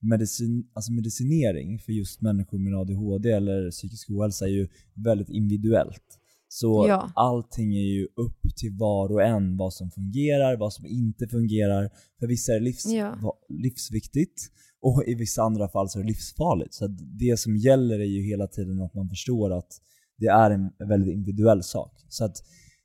[0.00, 6.18] medicin, alltså medicinering för just människor med ADHD eller psykisk ohälsa är ju väldigt individuellt.
[6.48, 7.12] Så Ja.
[7.14, 11.90] allting är ju upp till var och en vad som fungerar, vad som inte fungerar.
[12.18, 13.38] För vissa är livs, Ja.
[13.48, 14.50] livsviktigt
[14.82, 16.74] och i vissa andra fall så är det livsfarligt.
[16.74, 16.86] Så
[17.20, 19.80] det som gäller är ju hela tiden att man förstår att
[20.16, 22.04] det är en väldigt individuell sak.
[22.08, 22.36] Så att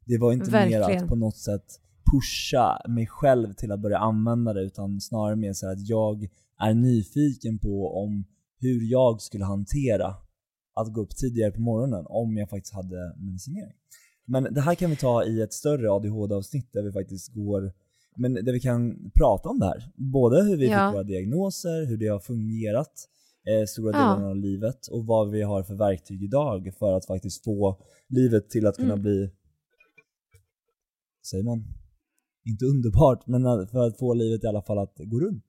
[0.06, 1.04] det var inte mer Verkligen.
[1.04, 1.66] att på något sätt
[2.12, 6.28] pusha mig själv till att börja använda det utan snarare mer så att jag
[6.60, 8.26] är nyfiken på om
[8.60, 10.16] hur jag skulle hantera
[10.74, 13.74] att gå upp tidigare på morgonen om jag faktiskt hade medicinering.
[14.26, 17.74] Men det här kan vi ta i ett större ADHD-avsnitt där vi faktiskt går,
[18.18, 19.92] men där vi kan prata om det här.
[19.96, 20.90] Både hur vi Ja.
[20.90, 22.94] fick våra diagnoser, hur det har fungerat
[23.50, 23.98] eh, stora Ja.
[24.16, 28.50] delar av livet och vad vi har för verktyg idag för att faktiskt få livet
[28.50, 29.02] till att kunna Mm.
[29.02, 29.30] bli,
[31.30, 31.64] säger man,
[32.50, 35.44] inte underbart, men för att få livet i alla fall att gå runt.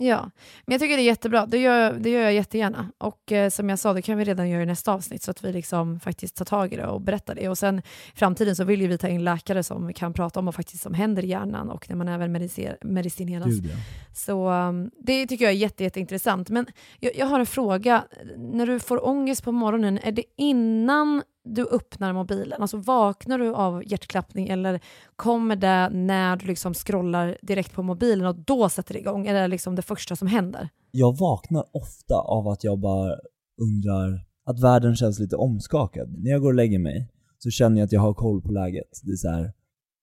[0.00, 0.30] Ja,
[0.66, 1.46] men jag tycker det är jättebra.
[1.46, 2.92] Det gör, det gör jag jättegärna.
[2.98, 5.44] Och eh, som jag sa, det kan vi redan göra i nästa avsnitt så att
[5.44, 7.48] vi liksom faktiskt tar tag i det och berättar det.
[7.48, 7.82] Och sen i
[8.18, 10.94] framtiden så vill ju vi ta in läkare som kan prata om vad faktiskt som
[10.94, 13.46] händer i hjärnan och när man även medicer- medicineras.
[13.46, 13.76] Gud, ja.
[14.14, 16.48] Så um, det tycker jag är jätte, jätteintressant.
[16.50, 16.66] Men
[17.00, 18.04] jag, jag har en fråga.
[18.36, 22.62] När du får ångest på morgonen, är det innan du öppnar mobilen?
[22.62, 24.80] Alltså vaknar du av hjärtklappning eller
[25.16, 29.26] kommer det när du liksom scrollar direkt på mobilen och då sätter det igång?
[29.26, 30.68] Är det liksom det första som händer?
[30.90, 33.16] Jag vaknar ofta av att jag bara
[33.62, 36.14] undrar, att världen känns lite omskakad.
[36.18, 39.00] När jag går och lägger mig så känner jag att jag har koll på läget.
[39.02, 39.52] Det är så här,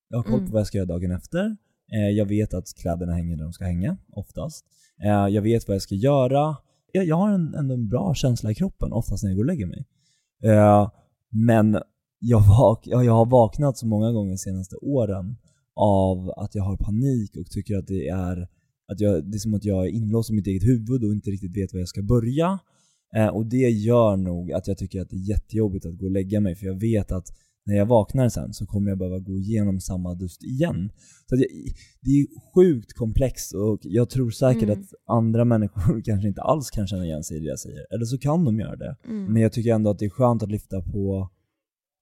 [0.09, 0.45] jag har koll Mm.
[0.45, 1.57] på vad jag ska göra dagen efter.
[1.93, 4.65] Eh, jag vet att kläderna hänger där de ska hänga, oftast.
[5.03, 6.55] Eh, jag vet vad jag ska göra.
[6.91, 9.47] Jag, jag har en, ändå en bra känsla i kroppen, oftast när jag går och
[9.47, 9.85] lägger mig.
[11.35, 11.77] Men
[12.19, 15.37] jag, vak jag har vaknat så många gånger de senaste åren
[15.75, 18.47] av att jag har panik och tycker att det är
[18.91, 21.29] att jag, det är som att jag är inlåst i mitt eget huvud och inte
[21.29, 22.59] riktigt vet var jag ska börja.
[23.15, 26.11] Eh, och det gör nog att jag tycker att det är jättejobbigt att gå och
[26.11, 27.27] lägga mig för jag vet att
[27.65, 30.91] när jag vaknar sen så kommer jag behöva gå igenom samma dust igen.
[31.29, 31.45] Så jag,
[32.01, 34.79] det är sjukt komplext och jag tror säkert Mm.
[34.81, 37.93] att andra människor kanske inte alls kan känna igen sig i det jag säger.
[37.93, 38.95] Eller så kan de göra det.
[39.03, 41.29] Men jag tycker ändå att det är skönt att lyfta på,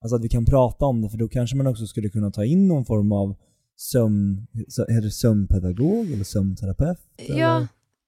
[0.02, 2.44] alltså att vi kan prata om det för då kanske man också skulle kunna ta
[2.44, 3.34] in någon form av
[3.76, 4.46] sömn,
[4.88, 6.98] är det sömnpedagog eller sömnterapeut?
[7.16, 7.40] eller?
[7.40, 7.66] Ja,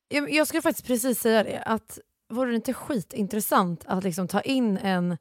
[0.09, 1.63] jag, jag skulle faktiskt precis säga det.
[1.63, 1.99] Att
[2.33, 5.17] vore det inte skitintressant att liksom ta in en,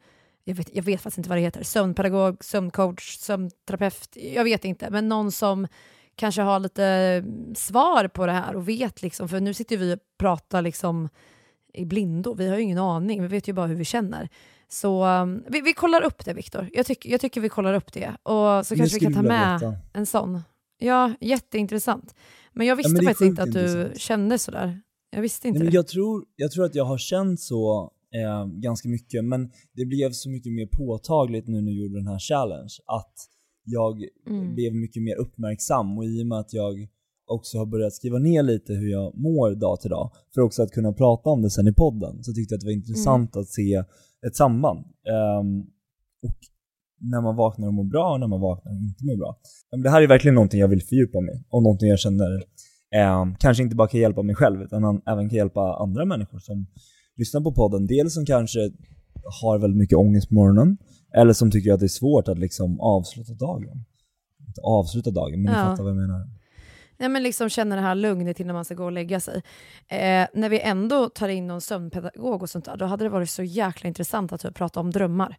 [0.48, 4.90] jag vet, jag vet faktiskt inte vad det heter, sömnpedagog, sömncoach, sömnterapeut, jag vet inte,
[4.90, 5.68] men någon som
[6.16, 9.96] kanske har lite mm, svar på det här och vet liksom, för nu sitter vi
[9.96, 11.10] och pratar liksom
[11.74, 14.30] i blindo, vi har ju ingen aning, vi vet ju bara hur vi känner.
[14.68, 17.94] Så um, vi, vi kollar upp det Viktor, jag, tyck, jag tycker vi kollar upp
[17.94, 19.74] det och så Men kanske vi kan ta med veta.
[19.94, 20.42] en sån.
[20.78, 22.16] Ja, jätteintressant.
[22.52, 24.00] Men jag visste men det är faktiskt inte att du intressant.
[24.00, 24.82] kände sådär.
[25.10, 25.76] Jag visste inte Nej, men det.
[25.76, 29.26] jag, tror, jag tror att jag har känt så eh, ganska mycket.
[29.26, 33.14] Men det blev så mycket mer påtagligt nu när jag gjorde den här challenge att
[33.64, 34.56] jag Mm.
[34.56, 36.88] blev mycket mer uppmärksam och i och med att jag
[37.28, 40.72] också har börjat skriva ner lite hur jag mår dag till dag för också att
[40.72, 43.48] kunna prata om det sen i podden så tyckte jag att det var intressant att
[43.48, 43.84] se
[44.28, 44.80] ett samband.
[44.86, 45.60] Ehm,
[46.28, 46.38] och
[47.02, 49.40] när man vaknar och mår bra och när man vaknar och inte mår bra.
[49.72, 52.32] Men Det här är verkligen någonting jag vill fördjupa mig och någonting jag känner
[52.96, 56.40] eh, kanske inte bara kan hjälpa mig själv utan an- även kan hjälpa andra människor
[56.40, 56.68] som
[57.18, 57.88] lyssnar på podden.
[57.88, 58.60] Dels som kanske
[59.42, 60.78] har väldigt mycket ångest på morgonen
[61.14, 63.86] eller som tycker att det är svårt att liksom avsluta dagen.
[64.48, 65.66] Inte avsluta dagen, men ni Ja.
[65.66, 66.28] fattar vad jag menar.
[66.98, 69.36] Ja, men liksom känna det här lugnet innan man ska gå och lägga sig.
[69.88, 73.30] Eh, när vi ändå tar in någon sömnpedagog och sånt där, då hade det varit
[73.30, 75.38] så jäkla intressant att typ prata om drömmar.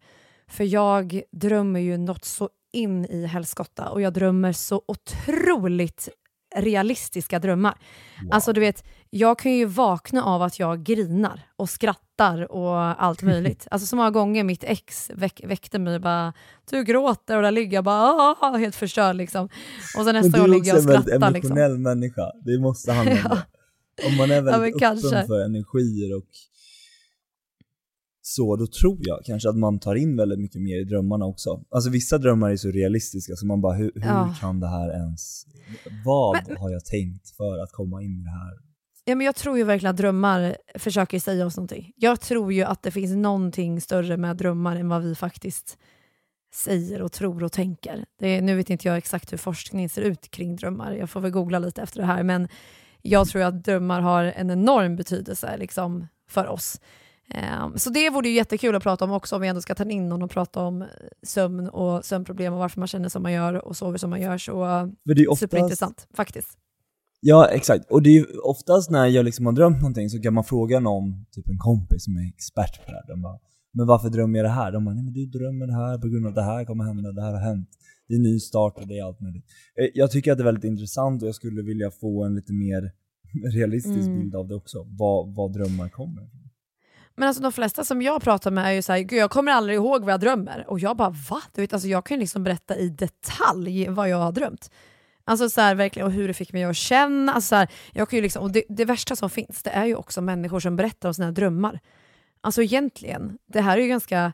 [0.48, 6.08] För jag drömmer ju något så in i helskotta och jag drömmer så otroligt
[6.56, 7.74] realistiska drömmar.
[8.30, 13.22] Alltså du vet, jag kan ju vakna av att jag grinar och skrattar och allt
[13.22, 13.66] möjligt.
[13.70, 16.32] Alltså så många gånger mitt ex väck, väckte mig och bara
[16.70, 19.48] “du gråter” och där ligger jag bara "Ah", helt förstörd liksom.
[19.98, 21.30] Och sen nästa gång ligger jag och en väldigt skrattar.
[21.30, 21.52] Liksom.
[21.52, 22.32] emotionell människa.
[22.44, 23.38] Det måste handla om
[24.02, 24.08] Ja.
[24.08, 25.08] Om man är väldigt kanske.
[25.08, 26.26] öppen för energier och
[28.28, 31.64] så, då tror jag kanske att man tar in väldigt mycket mer i drömmarna också.
[31.70, 34.34] Alltså vissa drömmar är så realistiska så man bara, hur, hur Ja.
[34.40, 35.46] kan det här ens,
[36.04, 38.52] vad har jag tänkt för att komma in i det här?
[39.04, 41.92] Ja, men jag tror ju verkligen att drömmar försöker säga oss någonting.
[41.96, 45.78] Jag tror ju att det finns någonting större med drömmar än vad vi faktiskt
[46.54, 48.04] säger och tror och tänker.
[48.18, 50.92] Det nu vet inte jag exakt hur forskningen ser ut kring drömmar.
[50.92, 52.22] Jag får väl googla lite efter det här.
[52.22, 52.48] Men
[53.02, 56.80] jag tror att drömmar har en enorm betydelse liksom, för oss.
[57.34, 59.90] Ehm, så det vore ju jättekul att prata om också om vi ändå ska ta
[59.90, 60.88] in någon och prata om eh,
[61.22, 64.38] sömn och sömnproblem och varför man känner som man gör och sover som man gör.
[64.38, 66.58] Så eh, För det är oftast, superintressant faktiskt.
[67.20, 67.90] Ja, exakt.
[67.90, 70.80] Och det är ju oftast när jag liksom har drömt någonting så kan man fråga
[70.80, 73.06] någon, typ en kompis som är expert på det här.
[73.08, 73.38] De bara,
[73.72, 74.72] men varför drömmer jag det här?
[74.72, 77.12] De bara, nej men du drömmer det här på grund av det här kommer hända,
[77.12, 77.68] det här har hänt.
[78.08, 79.44] Det är en ny start och det är allt möjligt.
[79.80, 82.52] Eh, Jag tycker att det är väldigt intressant och jag skulle vilja få en lite
[82.52, 82.92] mer
[83.58, 84.18] realistisk Mm.
[84.20, 84.86] bild av det också.
[84.98, 86.28] Vad, vad drömmar kommer.
[87.16, 89.76] Men alltså de flesta som jag pratar med är ju såhär, Gud, jag kommer aldrig
[89.76, 90.64] ihåg vad jag drömmer.
[90.68, 91.42] Och jag bara va?
[91.55, 94.70] Du vet, alltså, jag kan ju liksom berätta i detalj vad jag har drömt.
[95.24, 97.33] Alltså så här, verkligen, och hur det fick mig att känna.
[97.33, 99.85] Alltså, så här, jag kan ju liksom, och det, det värsta som finns det är
[99.85, 101.81] ju också människor som berättar om sina drömmar.
[102.40, 104.33] Alltså egentligen, det här är ju ganska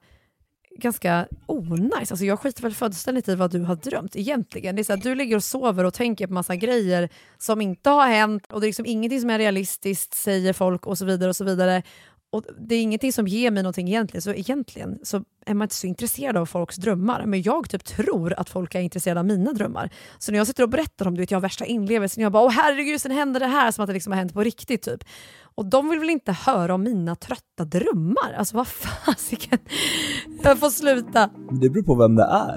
[0.77, 2.11] ganska onajs.
[2.11, 4.77] Alltså jag skiter väl fullständigt i vad du har drömt egentligen.
[4.77, 7.91] Det är så här, du ligger och sover och tänker på massa grejer som inte
[7.91, 11.29] har hänt och det är liksom ingenting som är realistiskt säger folk och så vidare
[11.29, 11.83] och så vidare.
[12.33, 15.75] Och det är ingenting som ger mig någonting egentligen, så egentligen så är man inte
[15.75, 17.27] så intresserad av folks drömmar.
[17.27, 19.91] Men jag typ tror att folk är intresserade av mina drömmar.
[20.19, 22.45] Så när jag sitter och berättar om du vet, jag har värsta inlevelsen, jag bara
[22.45, 24.83] åh herregud, sen hände det här, som att det liksom har hänt på riktigt.
[24.83, 25.05] typ.
[25.55, 28.33] Och de vill väl inte höra om mina trötta drömmar?
[28.39, 29.59] Alltså vad fasiken.
[30.43, 31.31] Jag får sluta.
[31.51, 32.57] Det beror på vem det är.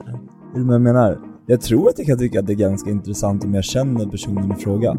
[0.54, 1.20] Är du med jag menar?
[1.48, 4.52] Jag tror att jag kan tycka att det är ganska intressant om jag känner personen
[4.52, 4.98] i fråga.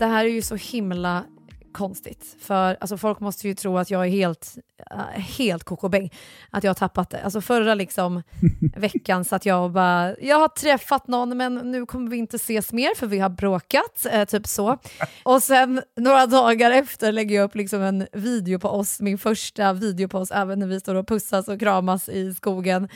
[0.00, 1.24] Det här är ju så himla
[1.72, 2.36] konstigt.
[2.40, 4.58] För alltså, folk måste ju tro att jag är helt,
[4.94, 6.10] uh, helt kokobäng.
[6.50, 7.22] Att jag har tappat det.
[7.22, 8.22] Alltså förra liksom,
[8.76, 12.36] veckan så att jag och bara, jag har träffat någon men nu kommer vi inte
[12.36, 14.06] ses mer för vi har bråkat.
[14.12, 14.78] Eh, typ så.
[15.22, 19.72] Och sen några dagar efter lägger jag upp liksom en video på oss, min första
[19.72, 22.88] video på oss, även när vi står och pussas och kramas i skogen.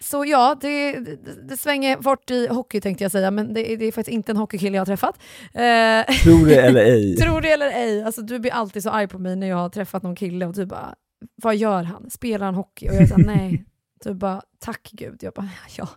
[0.00, 1.16] Så ja, det, det,
[1.48, 4.36] det svänger bort i hockey tänkte jag säga, men det, det är faktiskt inte en
[4.36, 5.18] hockeykille jag har träffat.
[5.54, 7.16] Eh, Tror det eller ej.
[7.16, 9.68] Tror det eller ej, alltså, du blir alltid så arg på mig när jag har
[9.68, 10.94] träffat någon kille och du bara,
[11.42, 12.10] vad gör han?
[12.10, 12.88] Spelar han hockey?
[12.88, 13.64] Och jag säger nej.
[14.04, 15.18] Du bara, tack gud.
[15.22, 15.88] Jag bara, ja.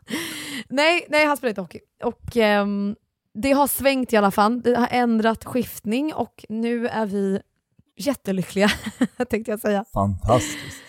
[0.70, 1.80] Nej, nej han spelar inte hockey.
[2.04, 2.96] Och ehm,
[3.34, 4.62] det har svängt i alla fall.
[4.62, 7.42] Det har ändrat skiftning och nu är vi
[7.98, 8.70] jättelyckliga,
[9.30, 9.86] tänkte jag säga.
[9.94, 10.84] Fantastiskt.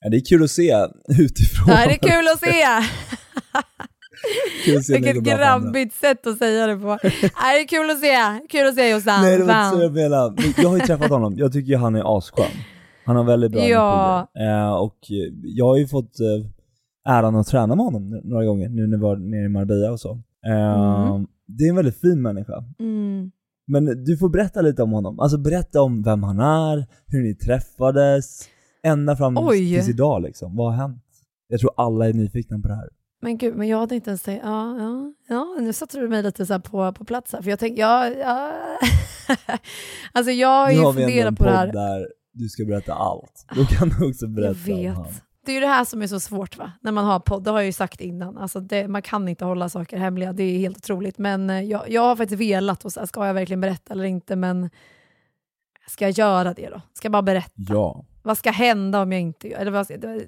[0.00, 0.86] Ja, det är kul att se
[1.18, 1.66] utifrån.
[1.66, 2.64] Det här är kul att se!
[4.64, 6.98] Kul att se det Vilket grabbigt sätt att säga det på.
[7.02, 8.16] Det är kul att se,
[8.50, 9.22] kul att se Jossan.
[9.22, 10.34] Nej det var inte så jag menade.
[10.42, 12.44] Men Jag har ju träffat honom, jag tycker han är asskön.
[13.04, 14.28] Han har väldigt bra Ja.
[14.34, 14.50] energi.
[14.68, 14.96] Eh, och
[15.42, 19.02] jag har ju fått eh, äran att träna med honom några gånger nu när vi
[19.02, 20.10] var nere i Marbella och så.
[20.46, 21.26] Eh, Mm.
[21.46, 22.64] Det är en väldigt fin människa.
[22.80, 23.30] Mm.
[23.66, 25.20] Men du får berätta lite om honom.
[25.20, 28.40] Alltså berätta om vem han är, hur ni träffades,
[28.82, 29.74] ända fram Oj.
[29.74, 30.56] tills idag liksom.
[30.56, 31.02] Vad har hänt?
[31.48, 32.88] Jag tror alla är nyfikna på det här.
[33.20, 36.22] Men gud, men jag hade inte ens tänkt, ja, ja, ja, nu satte du mig
[36.22, 38.52] lite så här på, på plats här, för jag tänkte, ja, ja.
[40.12, 41.66] alltså jag har Nu ju har vi ändå en funderat på podd det här.
[41.98, 43.46] där du ska berätta allt.
[43.56, 44.94] Då kan du också Jag berätta om vet.
[44.94, 45.06] han.
[45.46, 46.72] Det är ju det här som är så svårt va?
[46.80, 48.38] när man har podd, det har jag ju sagt innan.
[48.38, 51.18] Alltså det, man kan inte hålla saker hemliga, det är helt otroligt.
[51.18, 54.04] Men eh, jag, jag har faktiskt velat, och så här, ska jag verkligen berätta eller
[54.04, 54.36] inte?
[54.36, 54.70] Men
[55.88, 56.80] ska jag göra det då?
[56.92, 57.52] Ska jag bara berätta?
[57.56, 58.04] Ja.
[58.28, 60.26] Vad ska hända om jag inte gör eller vad det-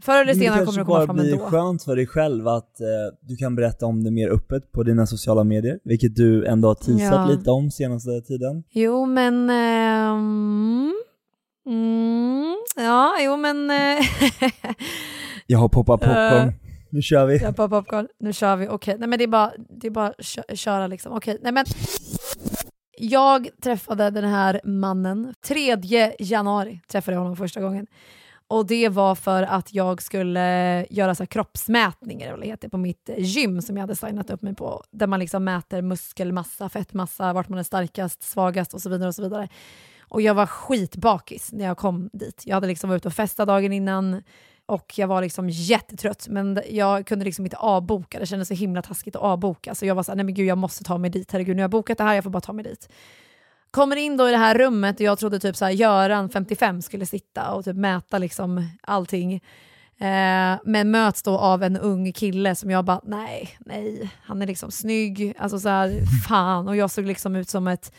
[0.00, 1.36] Förr eller senare kommer det komma fram Det ändå.
[1.36, 2.86] kanske bara blir skönt för dig själv att eh,
[3.20, 6.74] du kan berätta om det mer öppet på dina sociala medier, vilket du ändå har
[6.74, 7.26] teasat Ja.
[7.26, 8.64] lite om senaste tiden.
[8.70, 9.50] Jo men...
[9.50, 10.92] ehm,
[11.66, 13.70] mm, ja, jo men...
[13.70, 14.04] eh,
[15.46, 16.48] Jag har poppat popcorn.
[16.48, 16.52] Eh,
[16.90, 17.38] nu kör vi.
[17.38, 18.68] Jag på popcorn, nu kör vi.
[18.68, 21.12] Okej, nej men det är bara, det är bara kö- köra liksom.
[21.12, 21.64] Okej, nej men.
[22.98, 25.76] Jag träffade den här mannen 3
[26.18, 27.86] januari, träffade jag honom första gången.
[28.48, 33.10] Och det var för att jag skulle göra så här kroppsmätningar eller heter, på mitt
[33.18, 34.82] gym som jag hade signat upp mig på.
[34.90, 39.08] Där man liksom mäter muskelmassa, fettmassa, vart man är starkast, svagast och så vidare.
[39.08, 39.48] Och så vidare.
[40.08, 42.42] Och jag var skitbakis när jag kom dit.
[42.46, 44.22] Jag hade liksom varit ute och festat dagen innan
[44.66, 48.18] och jag var liksom jättetrött men jag kunde liksom inte avboka.
[48.18, 49.74] Det kändes så himla taskigt att avboka.
[49.74, 51.32] Så jag var såhär, nej men gud jag måste ta mig dit.
[51.32, 52.88] Herregud, nu har jag bokat det här, jag får bara ta mig dit.
[53.70, 57.06] Kommer in då i det här rummet och jag trodde typ såhär Göran, 55, skulle
[57.06, 59.34] sitta och typ mäta liksom allting.
[59.98, 64.46] Eh, men möts då av en ung kille som jag bara, nej, nej, han är
[64.46, 66.68] liksom snygg, alltså så här, fan.
[66.68, 67.92] Och jag såg liksom ut som ett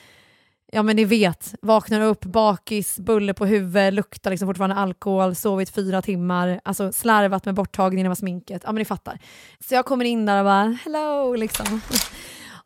[0.71, 5.69] Ja men ni vet, vaknar upp bakis, buller på huvudet, luktar liksom fortfarande alkohol, sovit
[5.69, 8.61] fyra timmar, alltså slarvat med borttagningen av sminket.
[8.65, 9.19] Ja men ni fattar.
[9.59, 11.81] Så jag kommer in där och bara hello liksom.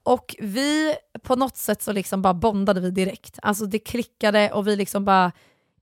[0.04, 3.40] Och vi, på något sätt så liksom bara bondade vi direkt.
[3.42, 5.32] Alltså det klickade och vi liksom bara,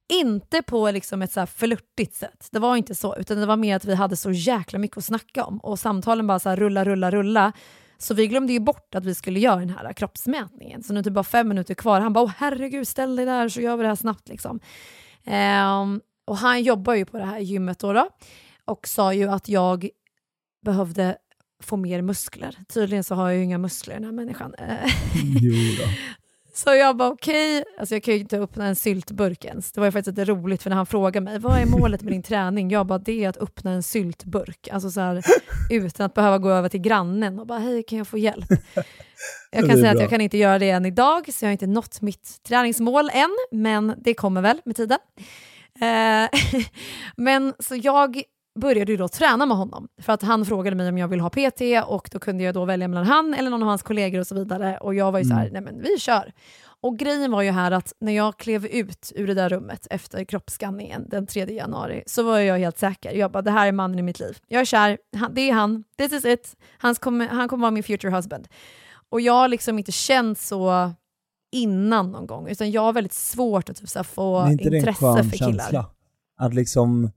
[0.09, 3.55] inte på liksom ett så här flörtigt sätt, det var inte så, utan det var
[3.55, 6.57] mer att vi hade så jäkla mycket att snacka om och samtalen bara så här
[6.57, 7.53] rulla, rulla, rulla.
[8.01, 10.83] Så vi glömde ju bort att vi skulle göra den här kroppsmätningen.
[10.83, 12.01] Så nu är det typ bara fem minuter kvar.
[12.01, 14.29] Han bara, åh herregud, ställ dig där så gör vi det här snabbt.
[14.29, 14.59] Liksom.
[15.25, 18.09] Ehm, och han jobbar ju på det här gymmet då, då
[18.65, 19.89] och sa ju att jag
[20.65, 21.17] behövde
[21.63, 22.55] få mer muskler.
[22.67, 24.55] Tydligen så har jag ju inga muskler den här människan.
[25.41, 25.53] Jo.
[26.63, 29.71] Så jag bara okej, alltså jag kan ju inte öppna en syltburk ens.
[29.71, 32.13] Det var ju faktiskt lite roligt för när han frågade mig, vad är målet med
[32.13, 32.69] din träning?
[32.69, 34.67] Jag bara, det är att öppna en syltburk.
[34.71, 35.23] Alltså så här,
[35.69, 38.45] utan att behöva gå över till grannen och bara, hej kan jag få hjälp?
[39.51, 40.03] Jag kan säga att bra.
[40.03, 43.37] jag kan inte göra det än idag, så jag har inte nått mitt träningsmål än,
[43.51, 44.99] men det kommer väl med tiden.
[45.81, 46.29] Eh,
[47.15, 48.21] men så jag
[48.59, 51.29] började ju då träna med honom för att han frågade mig om jag vill ha
[51.29, 54.27] PT och då kunde jag då välja mellan han eller någon av hans kollegor och
[54.27, 56.33] så vidare och jag var ju så här, nej men vi kör.
[56.81, 60.23] Och grejen var ju här att när jag klev ut ur det där rummet efter
[60.23, 63.13] kroppsskanningen den 3 januari så var jag helt säker.
[63.13, 64.37] Jag bara, det här är mannen i mitt liv.
[64.47, 66.55] Jag är kär, han, det är han, this is it.
[66.77, 68.47] Han kommer, han kommer vara min future husband.
[69.09, 70.91] Och jag har liksom inte känt så
[71.51, 75.51] innan någon gång, utan jag har väldigt svårt att typ, så få intresse för killar.
[75.51, 75.85] känsla?
[76.37, 77.11] Att liksom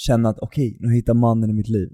[0.00, 1.88] känna att okej, nu hittar mannen i mitt liv.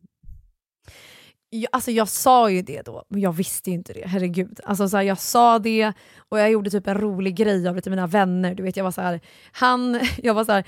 [1.51, 4.07] Jag, alltså jag sa ju det då, men jag visste ju inte det.
[4.07, 4.61] Herregud.
[4.65, 5.93] Alltså så här, jag sa det
[6.29, 8.55] och jag gjorde typ en rolig grej av det till mina vänner.
[8.55, 9.21] Du vet, jag var så här,
[9.53, 10.65] han, jag var så här,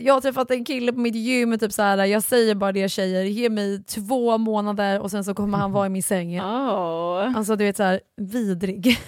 [0.00, 2.88] jag har träffat en kille på mitt gym, typ så här, jag säger bara det
[2.88, 6.40] tjejer, ge mig två månader och sen så kommer han vara i min säng.
[6.40, 7.36] Oh.
[7.36, 8.98] Alltså du vet så här, vidrig.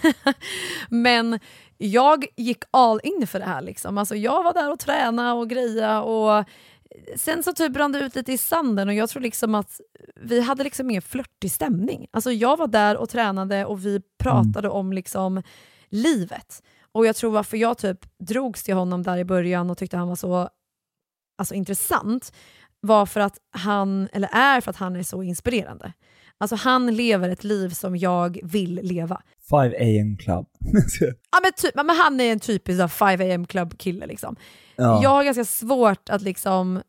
[0.88, 1.38] Men
[1.83, 3.62] jag gick all in för det här.
[3.62, 3.99] Liksom.
[3.99, 6.45] Alltså, jag var där och tränade och greja och
[7.16, 9.81] sen så typ brann det ut lite i sanden och jag tror liksom att
[10.16, 12.07] vi hade liksom mer flörtig stämning.
[12.11, 15.42] Alltså jag var där och tränade och vi pratade om liksom
[15.88, 16.62] livet.
[16.92, 20.09] Och jag tror varför jag typ drogs till honom där i början och tyckte han
[20.09, 20.48] var så
[21.38, 22.33] alltså, intressant
[22.81, 25.92] var för att han, eller är för att han är så inspirerande.
[26.38, 29.22] Alltså han lever ett liv som jag vill leva.
[29.50, 30.46] 5 AM club.
[31.32, 34.06] Ja, men, typ, men han är en typisk så här 5 am club kille.
[34.06, 34.36] Liksom.
[34.76, 35.02] ja.
[35.02, 36.82] Jag har ganska svårt att liksom,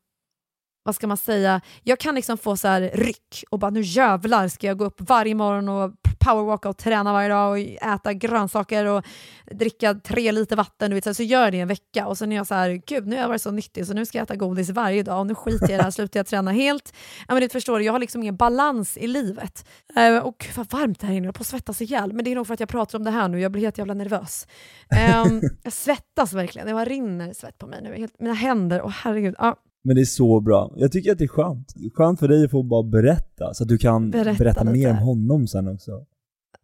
[0.83, 4.47] vad ska man säga, jag kan liksom få så här ryck och bara nu jävlar
[4.47, 8.85] ska jag gå upp varje morgon och powerwalka och träna varje dag och äta grönsaker
[8.85, 9.05] och
[9.51, 10.89] dricka tre liter vatten.
[10.89, 12.55] Du vet, så, här, så gör jag det en vecka och sen är jag så
[12.55, 15.03] här, gud nu har jag varit så nyttig så nu ska jag äta godis varje
[15.03, 16.93] dag och nu skiter jag i det här, slutar jag träna helt.
[17.27, 19.65] Ja, men du förstår, jag har liksom ingen balans i livet.
[19.95, 22.13] Eh, och gud vad varmt det här inne, jag på att svettas ihjäl.
[22.13, 23.77] Men det är nog för att jag pratar om det här nu, jag blir helt
[23.77, 24.47] jävla nervös.
[24.95, 27.95] Ehm, jag svettas verkligen, det bara rinner svett på mig nu.
[27.95, 29.35] Helt, mina händer, åh herregud.
[29.37, 30.73] Ja, Men det är så bra.
[30.75, 31.73] Jag tycker att det är skönt.
[31.93, 34.97] Skönt för dig att få bara berätta, så att du kan Berätta berätta, mer om
[34.97, 36.05] honom sen också.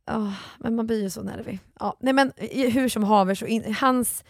[0.05, 1.59] Ah, men man blir ju så nervig.
[1.79, 4.23] Ja, nej men hur som haver, så in, hans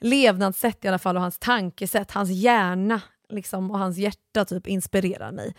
[0.00, 5.32] levnadssätt i alla fall och hans tankesätt, hans hjärna liksom, och hans hjärta typ inspirerar
[5.32, 5.54] mig.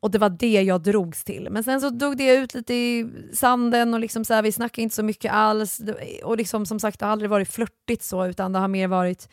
[0.00, 1.48] Och det var det jag drogs till.
[1.50, 4.82] Men sen så dog det ut lite i sanden och liksom så här, vi snackade
[4.82, 5.80] inte så mycket alls.
[6.24, 9.28] Och liksom, som sagt, det har aldrig varit flörtigt så, utan det har mer varit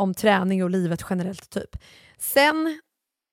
[0.00, 1.50] om träning och livet generellt.
[1.50, 1.76] typ.
[2.18, 2.80] Sen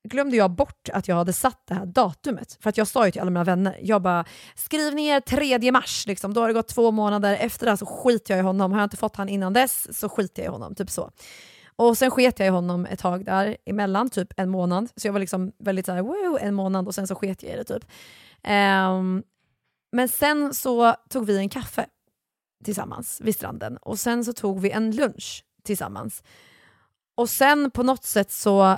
[0.09, 2.57] glömde jag bort att jag hade satt det här datumet.
[2.61, 6.07] För att jag sa ju till alla mina vänner, jag bara skriv ner 3 mars,
[6.07, 6.33] liksom.
[6.33, 8.71] då har det gått två månader, efter det här så skiter jag i honom.
[8.71, 10.75] Har jag inte fått han innan dess så skiter jag i honom.
[10.75, 11.11] Typ så.
[11.75, 14.89] Och sen sket jag i honom ett tag där emellan, typ en månad.
[14.95, 17.55] Så jag var liksom väldigt såhär, wow, en månad och sen så sket jag i
[17.55, 17.85] det typ.
[18.47, 19.23] Um,
[19.91, 21.85] men sen så tog vi en kaffe
[22.63, 26.23] tillsammans vid stranden och sen så tog vi en lunch tillsammans.
[27.17, 28.77] Och sen på något sätt så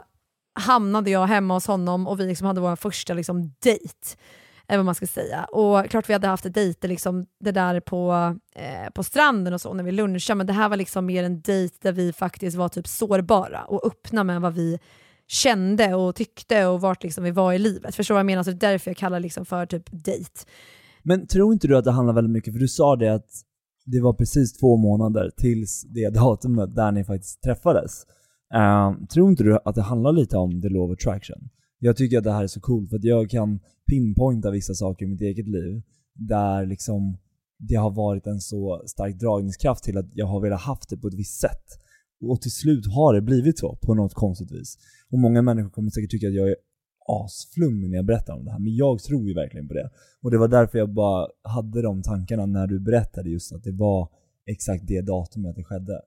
[0.60, 4.18] hamnade jag hemma hos honom och vi liksom hade vår första liksom, dejt.
[4.68, 5.44] Är vad man ska säga.
[5.44, 9.74] Och klart vi hade haft dejter, liksom, det där på, eh, på stranden och så
[9.74, 12.70] när vi lunchade, men det här var liksom mer en dejt där vi faktiskt var
[12.70, 14.80] typ sårbara och öppna med vad vi
[15.28, 17.96] kände och tyckte och vart liksom vi var i livet.
[17.96, 18.44] Förstår du vad jag menar?
[18.44, 20.32] Så det är därför jag kallar det liksom för typ dejt.
[21.04, 23.30] Men tror inte du att det handlar väldigt mycket, för du sa det att
[23.86, 28.06] det var precis två månader tills det datumet där ni faktiskt träffades.
[28.56, 31.50] Uh, tror inte du att det handlar lite om the law of attraction?
[31.80, 35.06] Jag tycker att det här är så coolt för att jag kan pinpointa vissa saker
[35.06, 35.82] i mitt eget liv
[36.14, 37.18] där liksom
[37.58, 41.08] det har varit en så stark dragningskraft till att jag har velat haft det på
[41.08, 41.66] ett visst sätt.
[42.22, 44.78] Och till slut har det blivit så på något konstigt vis.
[45.12, 46.56] Och många människor kommer säkert tycka att jag är
[47.08, 49.90] asflummig när jag berättar om det här, men jag tror ju verkligen på det.
[50.22, 53.72] Och det var därför jag bara hade de tankarna när du berättade just att det
[53.72, 54.10] var
[54.46, 56.02] exakt det datumet det skedde.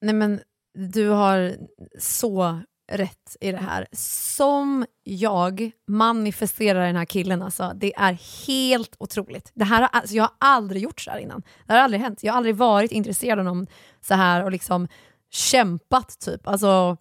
[0.00, 0.40] Nej men
[0.78, 1.56] du har
[1.98, 2.60] så
[2.92, 3.86] rätt i det här.
[3.92, 9.52] Som jag manifesterar den här killen, alltså, det är helt otroligt.
[9.54, 11.42] Det här, alltså, jag har aldrig gjort så här innan.
[11.66, 12.22] Det har aldrig hänt.
[12.22, 13.66] Jag har aldrig varit intresserad av någon
[14.00, 14.88] så här och liksom
[15.30, 16.48] kämpat, typ.
[16.48, 16.96] Alltså,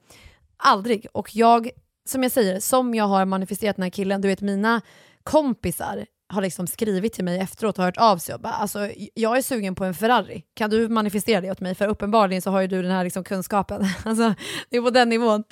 [0.57, 1.07] aldrig.
[1.13, 1.69] Och jag,
[2.09, 4.81] som jag säger, som jag har manifesterat den här killen, du vet mina
[5.23, 9.37] kompisar har liksom skrivit till mig efteråt och hört av sig och bara alltså, jag
[9.37, 11.75] är sugen på en Ferrari, kan du manifestera det åt mig?
[11.75, 13.85] För uppenbarligen så har ju du den här liksom kunskapen.
[14.05, 14.33] Alltså,
[14.69, 15.43] det är på den nivån.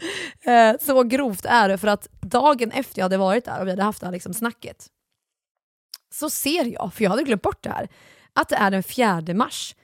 [0.42, 3.72] Eh, så grovt är det för att dagen efter jag hade varit där och vi
[3.72, 4.90] hade haft det här liksom snacket
[6.20, 7.88] så ser jag, för jag hade glömt bort det här,
[8.34, 9.76] att det är den 4 mars.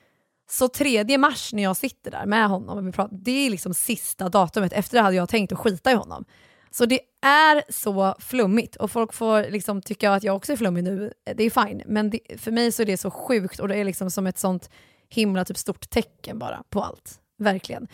[0.50, 3.74] Så 3 mars när jag sitter där med honom och vi pratar, det är liksom
[3.74, 4.74] sista datumet.
[4.74, 6.26] Efter det hade jag tänkt att skita i honom.
[6.72, 10.84] Så det är så flummigt och folk får liksom tycka att jag också är flummig
[10.84, 11.82] nu, det är fine.
[11.86, 14.38] Men det, för mig så är det så sjukt och det är liksom som ett
[14.38, 14.69] sånt
[15.09, 17.19] himla typ stort tecken bara på allt.
[17.38, 17.88] Verkligen.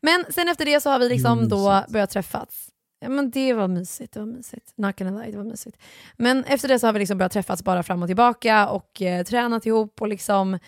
[0.00, 2.68] Men sen efter det så har vi liksom då börjat träffas.
[3.00, 4.72] Ja, men det var mysigt, det var mysigt.
[4.76, 5.78] Not gonna lie, det var mysigt.
[6.16, 9.24] Men efter det så har vi liksom börjat träffas bara fram och tillbaka och eh,
[9.24, 10.58] tränat ihop och liksom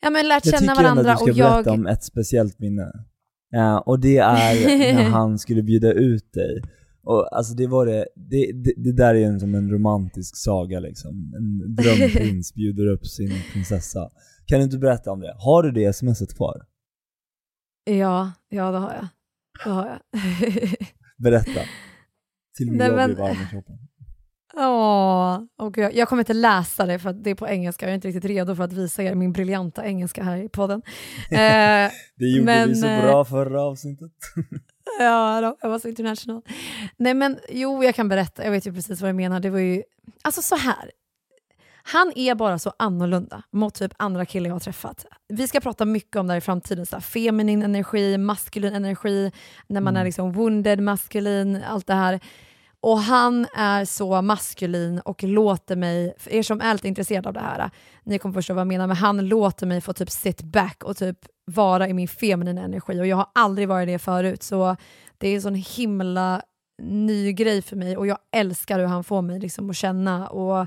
[0.00, 1.10] ja, men lärt känna varandra.
[1.10, 2.92] Jag tycker ändå att du ska berätta om ett speciellt minne.
[3.50, 6.62] Ja, och det är när han skulle bjuda ut dig.
[7.02, 10.80] Och alltså det var det, det, det, det där är ju som en romantisk saga
[10.80, 11.34] liksom.
[11.36, 14.10] En drömprins bjuder upp sin prinsessa.
[14.46, 15.34] Kan du inte berätta om det?
[15.38, 16.62] Har du det smset kvar?
[17.84, 19.08] Ja, ja det har jag.
[19.64, 20.00] Det har jag.
[21.18, 21.60] berätta.
[22.56, 23.87] Till och med jag blir varm i kroppen.
[24.60, 27.86] Åh, och jag, jag kommer inte läsa det för det är på engelska.
[27.86, 30.82] Jag är inte riktigt redo för att visa er min briljanta engelska här i podden.
[31.30, 34.12] Eh, det gjorde men, vi så bra eh, förra avsnittet.
[34.98, 36.42] ja, jag var så international.
[36.96, 38.44] Nej men jo, jag kan berätta.
[38.44, 39.40] Jag vet ju precis vad jag menar.
[39.40, 39.82] Det var ju,
[40.22, 40.90] alltså så här.
[41.82, 45.06] Han är bara så annorlunda mot typ andra killar jag har träffat.
[45.28, 46.86] Vi ska prata mycket om det här i framtiden.
[46.86, 49.32] Så här, feminin energi, maskulin energi,
[49.66, 50.00] när man mm.
[50.00, 52.20] är liksom wounded, maskulin, allt det här.
[52.80, 57.34] Och han är så maskulin och låter mig, för er som är lite intresserade av
[57.34, 57.70] det här,
[58.04, 60.96] ni kommer förstå vad jag menar, men han låter mig få typ sit back och
[60.96, 63.00] typ vara i min feminina energi.
[63.00, 64.76] Och jag har aldrig varit det förut så
[65.18, 66.42] det är en sån himla
[66.82, 67.96] ny grej för mig.
[67.96, 70.66] Och jag älskar hur han får mig liksom att känna och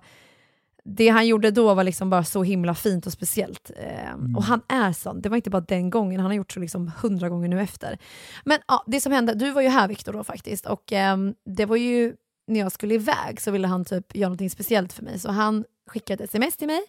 [0.83, 3.71] det han gjorde då var liksom bara så himla fint och speciellt.
[3.75, 4.35] Eh, mm.
[4.35, 6.91] Och han är sån, det var inte bara den gången, han har gjort så liksom
[7.01, 7.97] hundra gånger nu efter.
[8.45, 11.65] Men ja, det som hände, du var ju här Viktor då faktiskt och eh, det
[11.65, 12.15] var ju
[12.47, 15.65] när jag skulle iväg så ville han typ göra något speciellt för mig så han
[15.87, 16.81] skickade ett sms till mig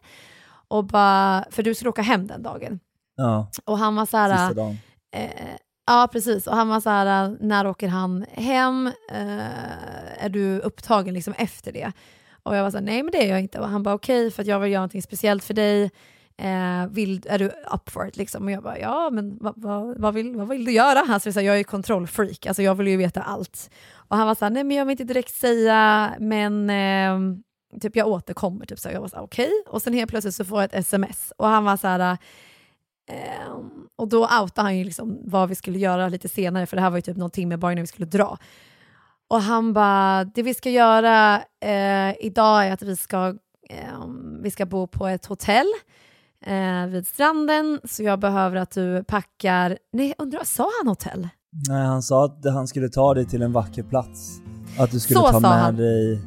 [0.68, 2.80] och bara, för du skulle åka hem den dagen.
[3.16, 4.78] Ja, och han var så här, sista dagen.
[5.14, 6.46] Eh, Ja, precis.
[6.46, 8.86] Och han var så här, när åker han hem?
[9.10, 11.92] Eh, är du upptagen liksom efter det?
[12.42, 13.60] Och jag var så här, nej men det är jag inte.
[13.60, 15.90] Och han bara, okej, okay, för att jag vill göra någonting speciellt för dig.
[16.36, 18.16] Eh, vill, är du up for it?
[18.16, 18.44] Liksom?
[18.44, 20.98] Och jag bara, ja men vad, vad, vad, vill, vad vill du göra?
[20.98, 23.70] Han alltså, jag är kontrollfreak, alltså jag vill ju veta allt.
[23.94, 27.18] Och han var så här, nej men jag vill inte direkt säga, men eh,
[27.80, 28.66] typ jag återkommer.
[28.66, 29.46] Typ, så jag var såhär, okej.
[29.46, 29.72] Okay.
[29.72, 32.18] Och sen helt plötsligt så får jag ett sms och han var såhär,
[33.10, 33.56] eh,
[33.96, 36.90] och då outade han ju liksom vad vi skulle göra lite senare, för det här
[36.90, 38.38] var ju typ någon timme bara innan vi skulle dra.
[39.32, 43.28] Och han bara, det vi ska göra eh, idag är att vi ska,
[43.70, 44.06] eh,
[44.42, 45.66] vi ska bo på ett hotell
[46.46, 49.78] eh, vid stranden, så jag behöver att du packar...
[49.92, 51.28] Nej, undrar, sa han hotell?
[51.68, 54.40] Nej, han sa att han skulle ta dig till en vacker plats.
[54.78, 55.76] Att du skulle Så ta med han.
[55.76, 56.20] dig...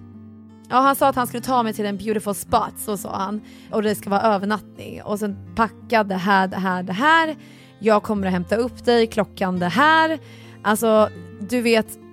[0.69, 3.41] Ja, han sa att han skulle ta mig till en beautiful spot, så sa han.
[3.71, 5.03] Och det ska vara övernattning.
[5.03, 7.35] Och sen packa det här, det här, det här.
[7.79, 10.19] Jag kommer att hämta upp dig klockan det här.
[10.63, 11.09] Alltså,
[11.49, 12.04] du vet,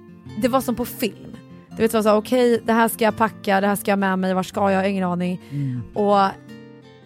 [0.42, 1.36] det var som på film.
[1.70, 3.98] Du vet, det var så okej, det här ska jag packa, det här ska jag
[3.98, 4.84] med mig, var ska jag?
[4.84, 5.40] Jag ingen aning.
[5.94, 6.18] Och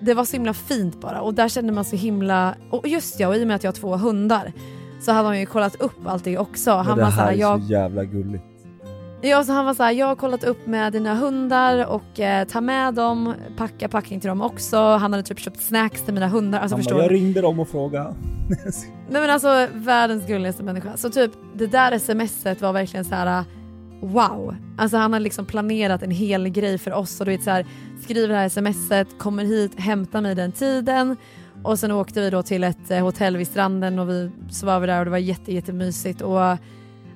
[0.00, 1.20] det var så himla fint bara.
[1.20, 2.54] Och där kände man så himla...
[2.70, 4.52] Och just ja, och i och med att jag har två hundar
[5.00, 6.70] så hade han ju kollat upp allt det också.
[6.70, 8.44] Ja, Han det var här såhär, är jag så jävla gulligt.
[9.20, 12.46] Ja, så han var så här, jag har kollat upp med dina hundar och eh,
[12.46, 14.76] ta med dem, packa packning till dem också.
[14.76, 16.60] Han hade typ köpt snacks till mina hundar.
[16.60, 18.14] Alltså förstår jag ringde dem och frågade.
[19.08, 20.96] Nej men alltså världens gulligaste människa.
[20.96, 23.44] Så typ det där smset var verkligen så här.
[24.00, 24.56] wow.
[24.78, 27.66] Alltså han har liksom planerat en hel grej för oss och du vet så här,
[28.02, 31.16] skriver det här smset, kommer hit, hämtar mig den tiden
[31.62, 34.30] och sen åkte vi då till ett eh, hotell vid stranden och vi
[34.80, 36.58] vi där och det var jätte, jättemysigt och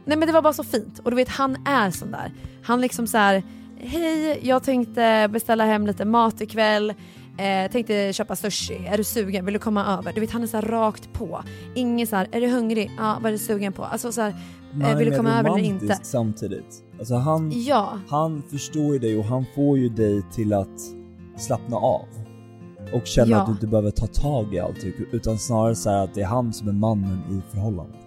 [0.05, 2.33] nej men det var bara så fint och du vet han är sån där.
[2.63, 3.43] Han liksom så här
[3.79, 6.95] hej jag tänkte beställa hem lite mat ikväll
[7.39, 9.45] Eh, tänkte köpa sushi, är du sugen?
[9.45, 10.13] Vill du komma över?
[10.13, 11.43] Du vet han är så här rakt på.
[11.75, 12.91] Ingen så här, är du hungrig?
[12.99, 13.85] Ja, vad är du sugen på?
[13.85, 14.35] Alltså så här,
[14.83, 15.99] eh, vill du komma över eller inte?
[16.03, 16.85] samtidigt.
[16.99, 20.81] Alltså han, Ja, han förstår ju dig och han får ju dig till att
[21.37, 22.07] slappna av.
[22.93, 23.41] Och känna Ja.
[23.41, 26.27] att du inte behöver ta tag i allting utan snarare så här att det är
[26.27, 28.00] han som är mannen i förhållandet.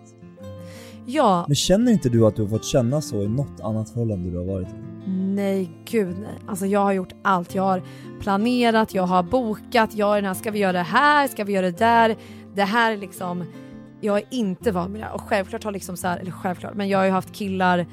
[1.06, 4.32] Ja, Men känner inte du att du har fått känna så i något annat förhållande
[4.32, 4.74] du har varit i?
[5.36, 6.40] nej gud nej.
[6.48, 7.56] Alltså jag har gjort allt.
[7.56, 7.84] Jag har
[8.20, 11.54] planerat, jag har bokat, jag är den här, ska vi göra det här, ska vi
[11.54, 12.16] göra det där?
[12.56, 13.44] Det här är liksom,
[14.02, 15.14] jag är inte van med det här.
[15.14, 17.86] Och självklart har liksom så här, eller självklart, men jag har ju haft killar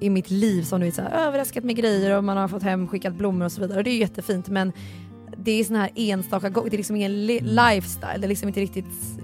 [0.00, 2.62] i mitt liv som du vet så här, överraskat med grejer och man har fått
[2.62, 4.72] hem skickat blommor och så vidare och det är ju jättefint men
[5.36, 8.48] det är såna här enstaka gånger, det är liksom ingen li- lifestyle, det är liksom
[8.48, 9.20] inte riktigt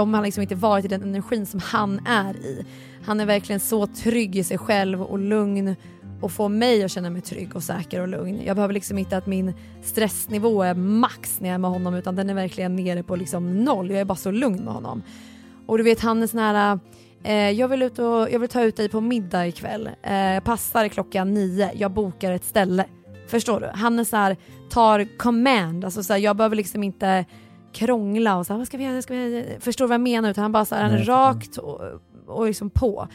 [0.00, 2.64] om han liksom inte varit i den energin som han är i.
[3.04, 5.76] Han är verkligen så trygg i sig själv och lugn
[6.20, 8.42] och får mig att känna mig trygg och säker och lugn.
[8.44, 12.16] Jag behöver liksom inte att min stressnivå är max när jag är med honom utan
[12.16, 13.90] den är verkligen nere på liksom noll.
[13.90, 15.02] Jag är bara så lugn med honom.
[15.66, 16.78] Och du vet han är sån här
[17.24, 19.90] eh, jag, vill ut och, jag vill ta ut dig på middag ikväll.
[20.02, 21.70] Eh, passar klockan nio.
[21.74, 22.84] Jag bokar ett ställe.
[23.28, 23.66] Förstår du?
[23.74, 24.36] Han är så här,
[24.70, 25.84] tar command.
[25.84, 27.24] Alltså så här, jag behöver liksom inte
[27.76, 29.02] krångla och så här, vad ska vi göra?
[29.02, 29.60] Ska vi göra?
[29.60, 30.30] Förstår vad jag menar?
[30.30, 31.80] Utan han bara så här, han är rakt och,
[32.26, 33.08] och liksom på.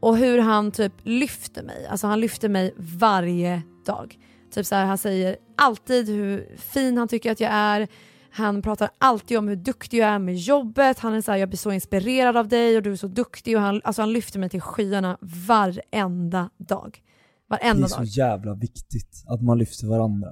[0.00, 1.86] Och hur han typ lyfter mig.
[1.86, 4.18] Alltså han lyfter mig varje dag.
[4.54, 7.88] Typ så här, han säger alltid hur fin han tycker att jag är.
[8.30, 10.98] Han pratar alltid om hur duktig jag är med jobbet.
[10.98, 13.56] Han är så här, jag blir så inspirerad av dig och du är så duktig.
[13.56, 17.02] Och han, alltså han lyfter mig till skyarna varenda dag.
[17.48, 18.04] Det Varenda är så dag.
[18.06, 20.28] jävla viktigt att man lyfter varandra.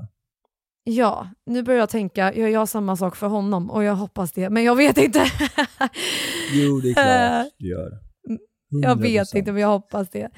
[0.84, 4.50] Ja, nu börjar jag tänka, jag gör samma sak för honom och jag hoppas det,
[4.50, 5.18] men jag vet inte.
[6.54, 8.00] Jo, det är klart du gör.
[8.82, 9.36] jag vet 100%.
[9.36, 10.30] inte, men jag hoppas det.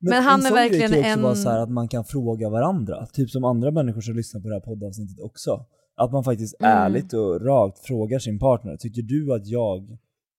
[0.00, 1.88] Men han en är sån grej verkligen kan också en- vara så här att man
[1.88, 5.66] kan fråga varandra, typ som andra människor som lyssnar på det här poddavsnittet också.
[5.96, 6.72] Att man faktiskt Mm.
[6.76, 9.90] ärligt och rakt frågar sin partner, tycker du att jag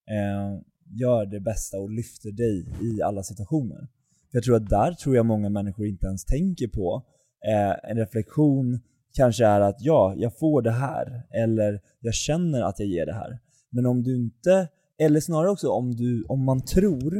[0.09, 0.59] eh,
[0.99, 3.87] gör det bästa och lyfter dig i alla situationer?
[4.31, 7.03] För jag tror att där tror jag många människor inte ens tänker på
[7.47, 8.79] eh, en reflektion
[9.13, 13.13] kanske är att ja, jag får det här, eller jag känner att jag ger det
[13.13, 13.39] här.
[13.69, 14.67] Men om du inte,
[14.99, 17.17] eller snarare också om, du, om man tror,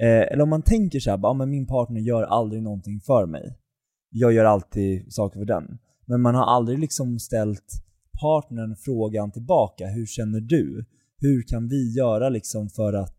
[0.00, 3.00] eh, eller om man tänker så här, bara, "Ja, men min partner gör aldrig någonting
[3.00, 3.58] för mig.
[4.10, 5.78] Jag gör alltid saker för den.
[6.04, 7.82] Men man har aldrig liksom ställt
[8.20, 10.84] partnern frågan tillbaka, hur känner du?
[11.18, 13.18] Hur kan vi göra liksom för att,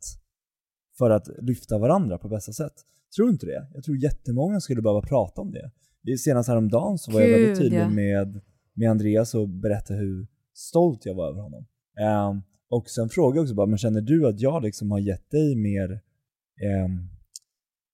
[0.98, 2.74] för att lyfta varandra på bästa sätt?
[3.16, 3.68] Tror du inte det?
[3.74, 5.72] Jag tror jättemånga skulle behöva prata om det.
[6.16, 7.90] Senast häromdagen så var jag väldigt Gud, tydlig ja.
[7.90, 8.42] med,
[8.74, 11.66] med Andreas och berättade hur stolt jag var över honom.
[12.00, 15.32] Ehm, och sen frågade jag också bara, men känner du att jag liksom har gett
[15.32, 16.02] dig mer,
[16.62, 17.10] ehm,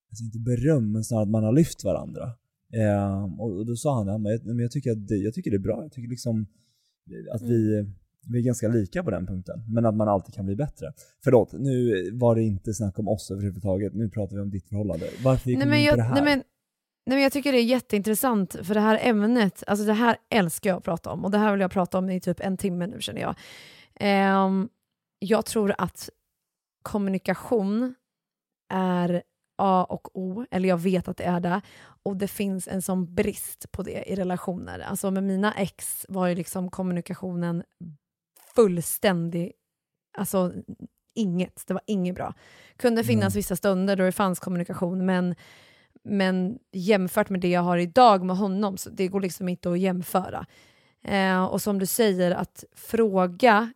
[0.09, 2.31] alltså inte beröm, men snarare att man har lyft varandra?
[2.73, 5.51] Ehm, och, och då sa han, men jag, men jag, tycker att det, jag tycker
[5.51, 6.45] det är bra, jag tycker liksom
[7.31, 7.85] att vi,
[8.27, 10.93] vi är ganska lika på den punkten, men att man alltid kan bli bättre.
[11.23, 15.05] Förlåt, nu var det inte snack om oss överhuvudtaget, nu pratar vi om ditt förhållande.
[15.23, 16.13] Varför gick Nej vi in på jag, det här?
[16.13, 16.43] nej, men,
[17.05, 20.69] nej men jag tycker det är jätteintressant för det här ämnet, alltså det här älskar
[20.69, 22.87] jag att prata om och det här vill jag prata om i typ en timme
[22.87, 23.35] nu känner jag.
[23.95, 24.69] Ehm,
[25.19, 26.09] jag tror att
[26.81, 27.95] kommunikation
[28.73, 29.23] är
[29.57, 31.61] A och O, eller jag vet att det är det.
[32.03, 34.79] Och det finns en sån brist på det i relationer.
[34.79, 37.63] Alltså med mina ex var ju liksom kommunikationen
[38.55, 39.51] fullständig,
[40.17, 40.53] alltså
[41.15, 42.33] inget, det var inget bra.
[42.77, 45.35] Kunde finnas vissa stunder då det fanns kommunikation men,
[46.03, 49.79] men jämfört med det jag har idag med honom, så det går liksom inte att
[49.79, 50.45] jämföra.
[51.03, 53.73] Eh, och som du säger, att fråga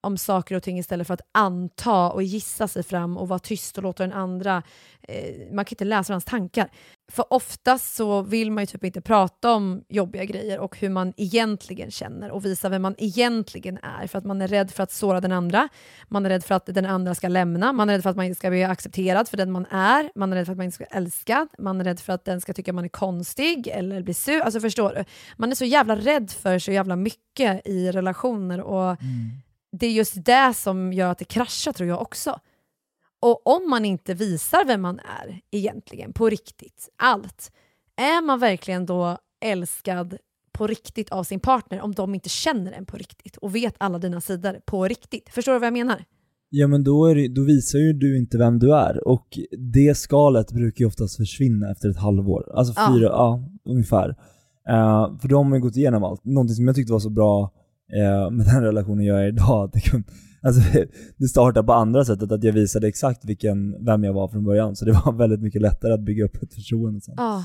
[0.00, 3.76] om saker och ting istället för att anta och gissa sig fram och vara tyst
[3.76, 4.62] och låta den andra...
[5.02, 6.70] Eh, man kan inte läsa hans tankar.
[7.12, 11.12] För oftast så vill man ju typ inte prata om jobbiga grejer och hur man
[11.16, 14.92] egentligen känner och visa vem man egentligen är för att man är rädd för att
[14.92, 15.68] såra den andra.
[16.08, 18.24] Man är rädd för att den andra ska lämna, man är rädd för att man
[18.24, 20.74] inte ska bli accepterad för den man är, man är rädd för att man inte
[20.74, 21.48] ska älska.
[21.58, 24.40] man är rädd för att den ska tycka man är konstig eller bli sur.
[24.40, 25.04] Alltså förstår du?
[25.36, 29.42] Man är så jävla rädd för så jävla mycket i relationer och mm
[29.72, 32.40] det är just det som gör att det kraschar tror jag också.
[33.20, 37.52] Och om man inte visar vem man är egentligen, på riktigt, allt,
[37.96, 40.16] är man verkligen då älskad
[40.52, 43.98] på riktigt av sin partner om de inte känner en på riktigt och vet alla
[43.98, 45.28] dina sidor på riktigt?
[45.28, 46.04] Förstår du vad jag menar?
[46.50, 50.52] Ja men då, är då visar ju du inte vem du är och det skalet
[50.52, 52.52] brukar ju oftast försvinna efter ett halvår.
[52.54, 54.08] Alltså fyra, ja, ja ungefär.
[54.70, 56.24] Uh, för då har man ju gått igenom allt.
[56.24, 57.52] Någonting som jag tyckte var så bra
[57.92, 59.70] eh, med den relationen jag är idag.
[59.72, 60.02] Det,
[60.42, 60.62] alltså,
[61.16, 64.76] det startade på andra sättet, att jag visade exakt vilken, vem jag var från början.
[64.76, 67.14] Så det var väldigt mycket lättare att bygga upp ett förtroende sen.
[67.16, 67.44] Ja.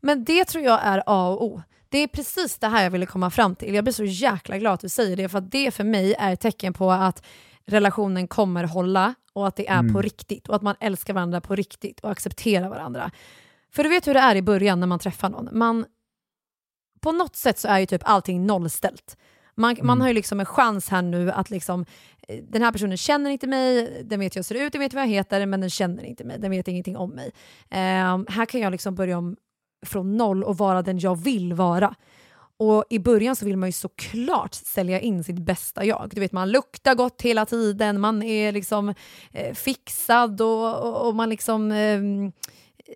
[0.00, 1.62] Men det tror jag är A och O.
[1.88, 3.74] Det är precis det här jag ville komma fram till.
[3.74, 6.40] Jag blir så jäkla glad att du säger det, för det för mig är ett
[6.40, 7.22] tecken på att
[7.66, 9.94] relationen kommer hålla och att det är mm.
[9.94, 13.10] på riktigt och att man älskar varandra på riktigt och accepterar varandra.
[13.72, 15.48] För du vet hur det är i början när man träffar någon.
[15.52, 15.84] Man,
[17.00, 19.16] på något sätt så är ju typ allting nollställt.
[19.58, 19.86] Man, mm.
[19.86, 21.84] man har ju liksom en chans här nu att liksom,
[22.28, 24.94] eh, den här personen känner inte mig, den vet hur jag ser ut, den vet
[24.94, 27.26] vad jag heter, men den känner inte mig, den vet ingenting om mig.
[27.70, 29.36] Um, här kan jag liksom börja om
[29.86, 31.94] från noll och vara den jag vill vara.
[32.60, 36.10] Och I början så vill man ju såklart sälja in sitt bästa jag.
[36.14, 38.94] Du vet, Man luktar gott hela tiden, man är liksom
[39.32, 42.00] eh, fixad och, och, och, man liksom eh,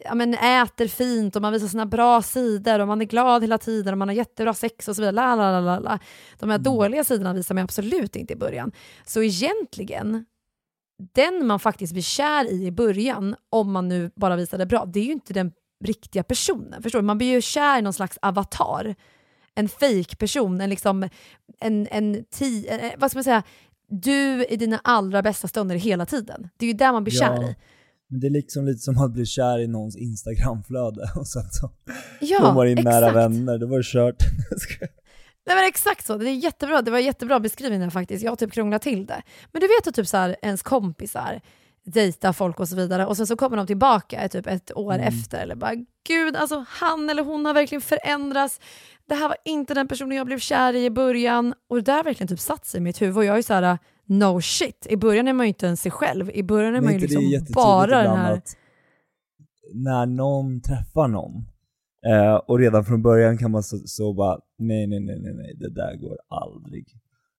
[0.01, 3.59] ja, men äter fint och man visar sina bra sidor och man är glad hela
[3.59, 5.13] tiden och man har jättebra sex och så vidare.
[5.13, 5.99] La, la, la, la.
[6.39, 6.63] De här mm.
[6.63, 8.73] dåliga sidorna visar man absolut inte i början.
[9.05, 10.25] Så egentligen,
[11.15, 14.85] den man faktiskt blir kär i i början, om man nu bara visar det bra,
[14.85, 15.53] det är ju inte den
[15.85, 16.83] riktiga personen.
[16.83, 17.07] Förstår du?
[17.07, 18.95] Man blir ju kär i någon slags avatar.
[19.55, 21.09] En fake-person, en liksom,
[21.61, 22.67] en, en, ti,
[22.97, 23.43] vad ska man säga,
[23.89, 26.49] du i dina allra bästa stunder hela tiden.
[26.57, 27.21] Det är ju där man blir ja.
[27.21, 27.57] kär i.
[28.13, 31.71] Men det är liksom lite som att bli kär i någons instagramflöde och sen så
[32.21, 32.95] ja, får man in exakt.
[32.95, 34.17] nära vänner, då var det kört.
[35.47, 38.25] Nej men exakt så, det är jättebra, det var jättebra beskrivning där faktiskt.
[38.25, 39.23] Jag har typ krånglat till det.
[39.53, 41.41] Men du vet att typ så här, ens kompisar
[41.85, 45.07] dejtar folk och så vidare och sen så kommer de tillbaka typ ett år mm.
[45.07, 45.75] efter eller bara
[46.07, 48.61] gud alltså han eller hon har verkligen förändrats.
[49.07, 51.97] Det här var inte den personen jag blev kär i i början och det där
[51.97, 54.87] har verkligen typ satt sig i mitt huvud och jag är så här no shit.
[54.91, 56.31] I början är man ju inte ens sig själv.
[56.35, 58.43] I början är man ju liksom bara den här...
[59.75, 61.45] när någon träffar någon
[62.07, 65.57] eh, och redan från början kan man så, så bara nej, nej, nej, nej, nej,
[65.61, 66.87] det där går aldrig.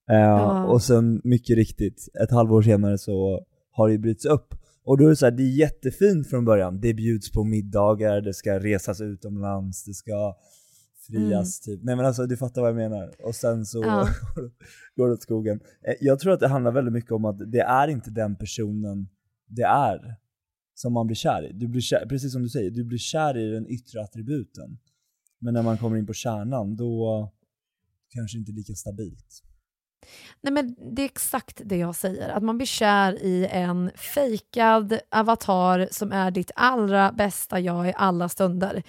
[0.10, 0.66] Eh, ja.
[0.66, 4.56] Och sen mycket riktigt, ett halvår senare så har det bryts upp.
[4.86, 6.80] Och då är det så här, det är jättefint från början.
[6.82, 10.36] Det bjuds på middagar, det ska resas utomlands, det ska
[11.08, 11.78] frias mm.
[11.78, 11.86] typ.
[11.86, 13.12] Nej men alltså du fattar vad jag menar.
[13.24, 14.08] Och sen så ja.
[14.96, 15.60] går det åt skogen.
[15.88, 19.08] Eh, jag tror att det handlar väldigt mycket om att det är inte den personen
[19.48, 20.16] det är
[20.76, 21.54] som man blir kär i.
[21.54, 24.78] Du blir kär, precis som du säger, du blir kär i den yttre attributen.
[25.40, 27.32] Men när man kommer in på kärnan, då
[28.10, 29.44] kanske inte lika stabilt.
[30.42, 35.00] Nej men Det är exakt det jag säger, att man blir kär i en fejkad
[35.10, 38.84] avatar som är ditt allra bästa jag i alla stunder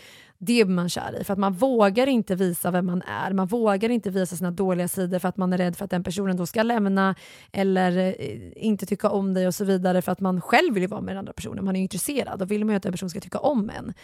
[0.44, 1.24] det är man kär i.
[1.24, 3.32] För att man vågar inte visa vem man är.
[3.32, 6.04] Man vågar inte visa sina dåliga sidor för att man är rädd för att den
[6.04, 7.14] personen då ska lämna
[7.52, 8.14] eller eh,
[8.56, 11.18] inte tycka om dig och så vidare för att man själv vill vara med den
[11.18, 11.64] andra personen.
[11.64, 13.94] Man är intresserad och vill man ju att den personen ska tycka om en.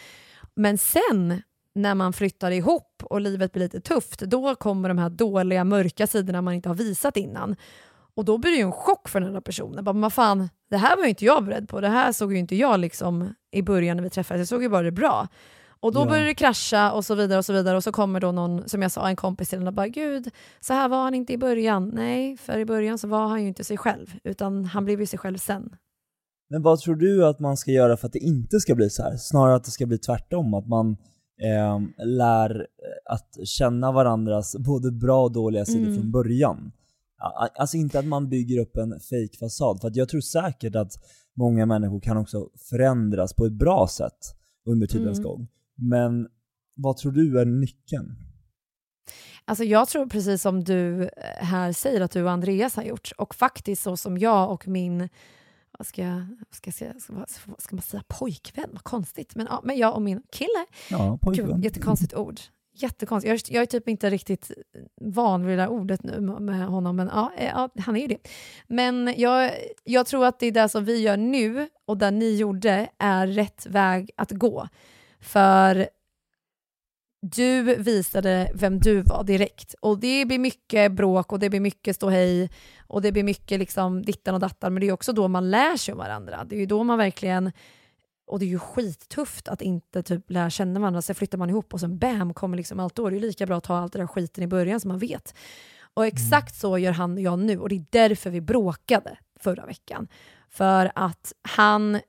[0.55, 1.43] Men sen
[1.75, 6.07] när man flyttar ihop och livet blir lite tufft, då kommer de här dåliga, mörka
[6.07, 7.57] sidorna man inte har visat innan.
[8.15, 9.85] Och då blir det ju en chock för den andra personen.
[9.85, 11.81] Bara, men fan, det här var ju inte jag beredd på.
[11.81, 14.41] Det här såg ju inte jag liksom i början när vi träffades.
[14.41, 15.29] Jag såg ju bara det bra.
[15.83, 16.07] Och då ja.
[16.07, 18.83] börjar det krascha och så vidare och så vidare och så kommer då någon, som
[18.83, 21.39] jag sa, en kompis till en och bara “Gud, så här var han inte i
[21.39, 21.91] början”.
[21.95, 25.07] Nej, för i början så var han ju inte sig själv, utan han blev ju
[25.07, 25.77] sig själv sen.
[26.51, 29.03] Men vad tror du att man ska göra för att det inte ska bli så
[29.03, 29.17] här?
[29.17, 30.97] Snarare att det ska bli tvärtom, att man
[31.43, 32.67] eh, lär
[33.05, 35.95] att känna varandras både bra och dåliga sidor mm.
[35.95, 36.73] från början.
[37.59, 40.93] Alltså inte att man bygger upp en fake fasad för jag tror säkert att
[41.37, 45.31] många människor kan också förändras på ett bra sätt under tidens mm.
[45.31, 45.49] gång.
[45.81, 46.29] Men
[46.75, 48.17] vad tror du är nyckeln?
[49.45, 53.13] Alltså jag tror precis som du eh, här säger att du och Andreas har gjort
[53.19, 55.09] och faktiskt så som jag och min
[55.79, 57.25] vad ska, jag, ska, jag säga, ska,
[57.59, 58.71] ska man säga pojkvän?
[58.73, 59.37] Vad konstigt.
[59.37, 60.67] Men, ja, men jag och min kille.
[60.91, 61.55] Ja, pojkvän.
[61.55, 62.41] Gud, jättekonstigt ord.
[62.75, 63.49] Jättekonstigt.
[63.49, 64.51] Jag, jag är typ inte riktigt
[65.01, 68.07] van vid det där ordet nu med honom, men ja, eh, ja han är ju
[68.07, 68.29] det.
[68.67, 69.53] Men jag,
[69.85, 73.27] jag tror att det är det som vi gör nu och det ni gjorde är
[73.27, 74.69] rätt väg att gå.
[75.21, 75.89] För
[77.23, 79.75] du visade vem du var direkt.
[79.81, 82.51] Och det blir mycket bråk och det blir mycket ståhej
[82.87, 85.77] och det blir mycket liksom dittan och dattan, men det är också då man lär
[85.77, 86.45] sig om varandra.
[86.45, 87.53] Det är ju då man verkligen
[88.27, 91.75] och det är ju skittufft att inte typ lära känna varandra, sen flyttar man ihop
[91.75, 93.11] och sen bam kommer liksom allt då.
[93.11, 95.35] Det är lika bra att ta allt det där skiten i början så man vet.
[95.95, 99.67] Och exakt så gör han och jag nu och det är därför vi bråkade förra
[99.67, 100.09] veckan.
[100.49, 102.01] För att han,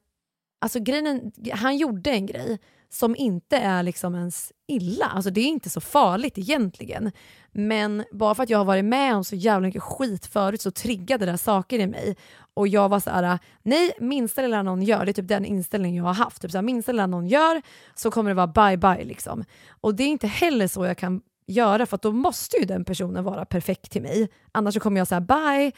[0.61, 2.59] alltså grejen, han gjorde en grej
[2.93, 5.05] som inte är liksom ens illa.
[5.05, 7.11] Alltså det är inte så farligt egentligen.
[7.51, 10.71] Men bara för att jag har varit med om så jävla mycket skit förut så
[10.71, 12.15] triggade det saker i mig.
[12.53, 15.97] Och jag var så här: nej minsta lilla någon gör, det är typ den inställningen
[15.97, 16.41] jag har haft.
[16.41, 17.61] Typ så här, minsta lilla någon gör
[17.95, 19.43] så kommer det vara bye bye liksom.
[19.81, 23.23] Och det är inte heller så jag kan göra för då måste ju den personen
[23.23, 24.29] vara perfekt till mig.
[24.51, 25.71] Annars kommer jag säga bye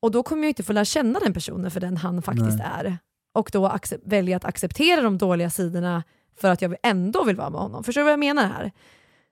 [0.00, 2.66] och då kommer jag inte få lära känna den personen för den han faktiskt nej.
[2.78, 2.98] är.
[3.34, 6.02] Och då välja att acceptera de dåliga sidorna
[6.40, 7.84] för att jag ändå vill vara med honom.
[7.84, 8.72] Förstår du vad jag menar här?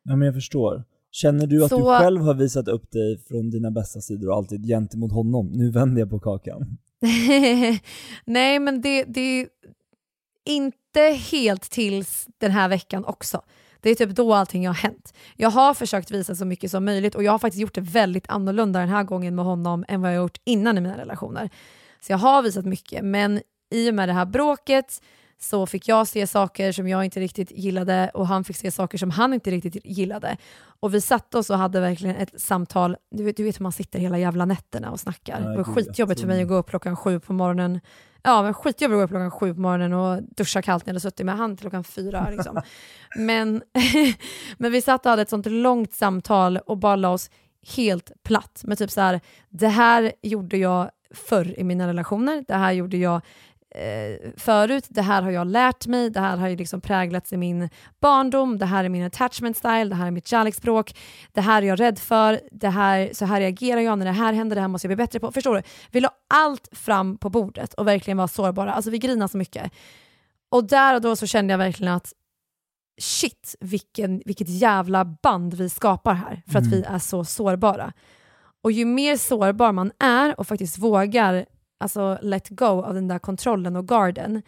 [0.03, 0.85] Ja men jag förstår.
[1.11, 1.79] Känner du att så...
[1.79, 5.47] du själv har visat upp dig från dina bästa sidor och alltid gentemot honom?
[5.47, 6.79] Nu vänder jag på kakan.
[8.25, 9.49] Nej men det, det är
[10.45, 13.43] inte helt tills den här veckan också.
[13.81, 15.15] Det är typ då allting har hänt.
[15.37, 18.25] Jag har försökt visa så mycket som möjligt och jag har faktiskt gjort det väldigt
[18.29, 21.51] annorlunda den här gången med honom än vad jag gjort innan i mina relationer.
[22.01, 23.41] Så jag har visat mycket men
[23.71, 25.03] i och med det här bråket
[25.43, 28.99] så fick jag se saker som jag inte riktigt gillade och han fick se saker
[28.99, 30.37] som han inte riktigt gillade.
[30.81, 33.73] Och vi satte oss och hade verkligen ett samtal, du vet, du vet hur man
[33.73, 35.41] sitter hela jävla nätterna och snackar.
[35.41, 37.81] Nej, det var skitjobbigt för mig att gå upp klockan sju på morgonen.
[38.23, 40.95] Ja, men skitjobbigt att gå upp klockan sju på morgonen och duscha kallt när jag
[40.95, 42.31] hade suttit med han till klockan fyra.
[42.31, 42.61] Liksom.
[43.17, 43.63] men,
[44.59, 47.31] men vi satt och hade ett sånt långt samtal och bara la oss
[47.77, 52.55] helt platt med typ så här, det här gjorde jag förr i mina relationer, det
[52.55, 53.21] här gjorde jag
[53.71, 57.37] eh, förut, det här har jag lärt mig, det här har ju liksom präglats i
[57.37, 57.69] min
[58.01, 60.97] barndom, det här är min attachment style, det här är mitt kärleksspråk,
[61.33, 64.33] det här är jag rädd för, det här, så här reagerar jag när det här
[64.33, 65.33] händer, det här måste jag bli bättre på.
[65.33, 65.63] Förstår du?
[65.91, 68.73] Vi la allt fram på bordet och verkligen var sårbara.
[68.73, 69.73] Alltså vi grinade så mycket.
[70.49, 72.13] Och där och då så kände jag verkligen att
[73.01, 76.71] shit vilken, vilket jävla band vi skapar här för att mm.
[76.71, 77.93] vi är så sårbara.
[78.63, 81.47] Och ju mer sårbar man är och faktiskt vågar
[81.81, 84.43] alltså let go av den där kontrollen och garden,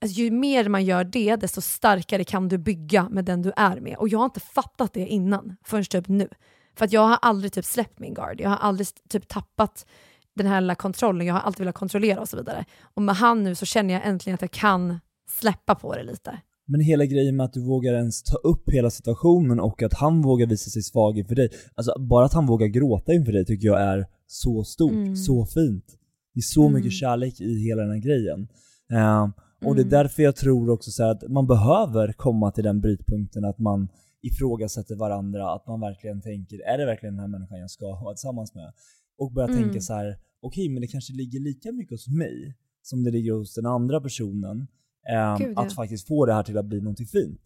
[0.00, 3.80] alltså, ju mer man gör det, desto starkare kan du bygga med den du är
[3.80, 3.96] med.
[3.96, 6.28] Och jag har inte fattat det innan, förrän typ nu.
[6.74, 9.86] För att jag har aldrig typ släppt min guard, jag har aldrig typ tappat
[10.34, 12.64] den här lilla kontrollen, jag har alltid velat kontrollera och så vidare.
[12.94, 16.40] Och med han nu så känner jag äntligen att jag kan släppa på det lite.
[16.66, 20.22] Men hela grejen med att du vågar ens ta upp hela situationen och att han
[20.22, 21.48] vågar visa sig svag inför dig.
[21.74, 25.16] Alltså bara att han vågar gråta inför dig tycker jag är så stort, mm.
[25.16, 25.98] så fint.
[26.34, 26.74] Det är så mm.
[26.74, 28.48] mycket kärlek i hela den här grejen.
[28.92, 29.28] Uh,
[29.64, 29.88] och det är mm.
[29.88, 33.88] därför jag tror också så att man behöver komma till den brytpunkten att man
[34.22, 38.14] ifrågasätter varandra, att man verkligen tänker, är det verkligen den här människan jag ska vara
[38.14, 38.72] tillsammans med?
[39.18, 39.62] Och börja mm.
[39.62, 43.10] tänka så här: okej okay, men det kanske ligger lika mycket hos mig som det
[43.10, 44.56] ligger hos den andra personen.
[44.56, 45.62] Um, Gud, ja.
[45.66, 47.44] Att faktiskt få det här till att bli någonting fint.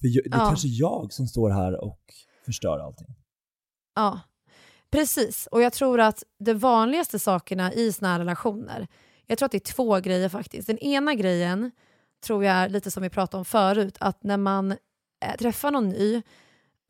[0.00, 0.46] För det är ja.
[0.48, 2.00] kanske jag som står här och
[2.44, 3.14] förstör allting.
[3.94, 4.20] Ja,
[4.92, 8.88] Precis, och jag tror att de vanligaste sakerna i såna här relationer,
[9.26, 10.66] jag tror att det är två grejer faktiskt.
[10.66, 11.70] Den ena grejen
[12.26, 14.70] tror jag är lite som vi pratade om förut, att när man
[15.24, 16.22] äh, träffar någon ny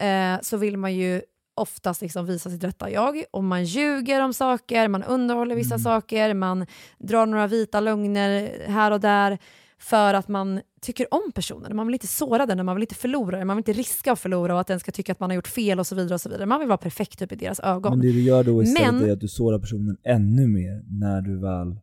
[0.02, 1.22] eh, så vill man ju
[1.54, 5.84] oftast liksom visa sitt rätta jag och man ljuger om saker, man underhåller vissa mm.
[5.84, 6.66] saker, man
[6.98, 9.38] drar några vita lögner här och där
[9.82, 11.76] för att man tycker om personen.
[11.76, 14.20] Man vill inte såra den, man vill inte förlora den, man vill inte riska att
[14.20, 16.14] förlora och att den ska tycka att man har gjort fel och så vidare.
[16.14, 16.46] och så vidare.
[16.46, 17.92] Man vill vara perfekt typ, i deras ögon.
[17.92, 21.20] Men det du gör då istället Men, är att du sårar personen ännu mer när
[21.20, 21.76] du väl,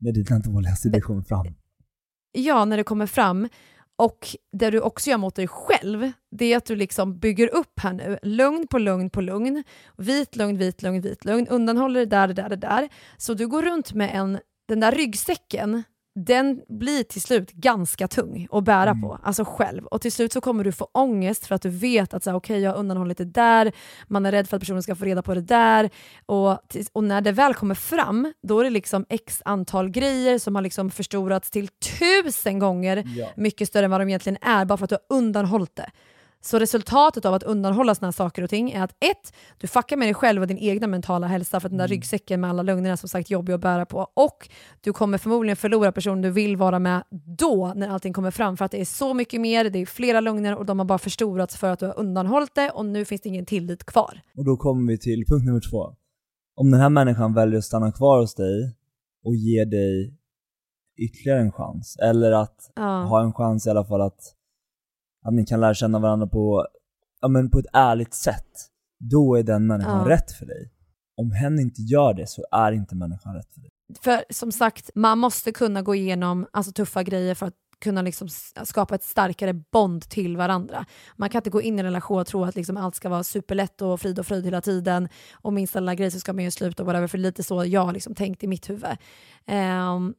[0.00, 1.46] när dina dåliga sidor kommer fram.
[2.32, 3.48] Ja, när det kommer fram.
[3.98, 7.80] Och det du också gör mot dig själv, det är att du liksom bygger upp
[7.80, 9.64] här nu, lugn på lugn på lugn,
[9.96, 12.88] vit lugn, vit lugn, vit lugn, undanhåller det där, det där, det där.
[13.16, 14.38] Så du går runt med en,
[14.68, 15.82] den där ryggsäcken
[16.16, 19.02] den blir till slut ganska tung att bära mm.
[19.02, 19.86] på, alltså själv.
[19.86, 22.58] Och till slut så kommer du få ångest för att du vet att okej okay,
[22.58, 23.72] jag har undanhållit det där,
[24.06, 25.90] man är rädd för att personen ska få reda på det där.
[26.26, 26.58] Och,
[26.92, 30.62] och när det väl kommer fram, då är det liksom x antal grejer som har
[30.62, 33.28] liksom förstorats till tusen gånger ja.
[33.36, 35.90] mycket större än vad de egentligen är, bara för att du har undanhållit det.
[36.40, 39.96] Så resultatet av att undanhålla såna här saker och ting är att ett, du fuckar
[39.96, 41.90] med dig själv och din egna mentala hälsa för att den där Mm.
[41.96, 44.06] ryggsäcken med alla lögnerna är som sagt jobbig att bära på.
[44.14, 44.48] Och
[44.80, 47.02] du kommer förmodligen förlora personen du vill vara med
[47.38, 50.20] då när allting kommer fram för att det är så mycket mer, det är flera
[50.20, 53.20] lögner och de har bara förstorats för att du har undanhållit det och nu finns
[53.20, 54.20] det ingen tillit kvar.
[54.36, 55.94] Och då kommer vi till punkt nummer två.
[56.56, 58.74] Om den här människan väljer att stanna kvar hos dig
[59.24, 60.14] och ge dig
[60.98, 62.82] ytterligare en chans, eller att Ja.
[63.02, 64.20] ha en chans i alla fall att,
[65.26, 66.66] att ni kan lära känna varandra på,
[67.20, 68.66] ja, men på ett ärligt sätt,
[68.98, 70.14] då är den människan Ja.
[70.14, 70.70] rätt för dig.
[71.16, 73.70] Om hen inte gör det så är inte människan rätt för dig.
[74.02, 78.28] För som sagt, man måste kunna gå igenom alltså, tuffa grejer för att kunna liksom
[78.64, 80.86] skapa ett starkare bond till varandra.
[81.16, 83.24] Man kan inte gå in i en relation och tro att liksom allt ska vara
[83.24, 86.50] superlätt och frid och fröjd hela tiden och minsta lilla grej så ska man ju
[86.50, 88.96] sluta och whatever, för lite så jag har liksom tänkt i mitt huvud.
[89.46, 90.14] Ehm,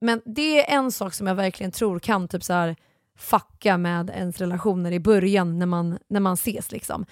[0.00, 2.76] men det är en sak som jag verkligen tror kan typ så här
[3.16, 6.72] fucka med ens relationer i början när man, när man ses.
[6.72, 7.06] Liksom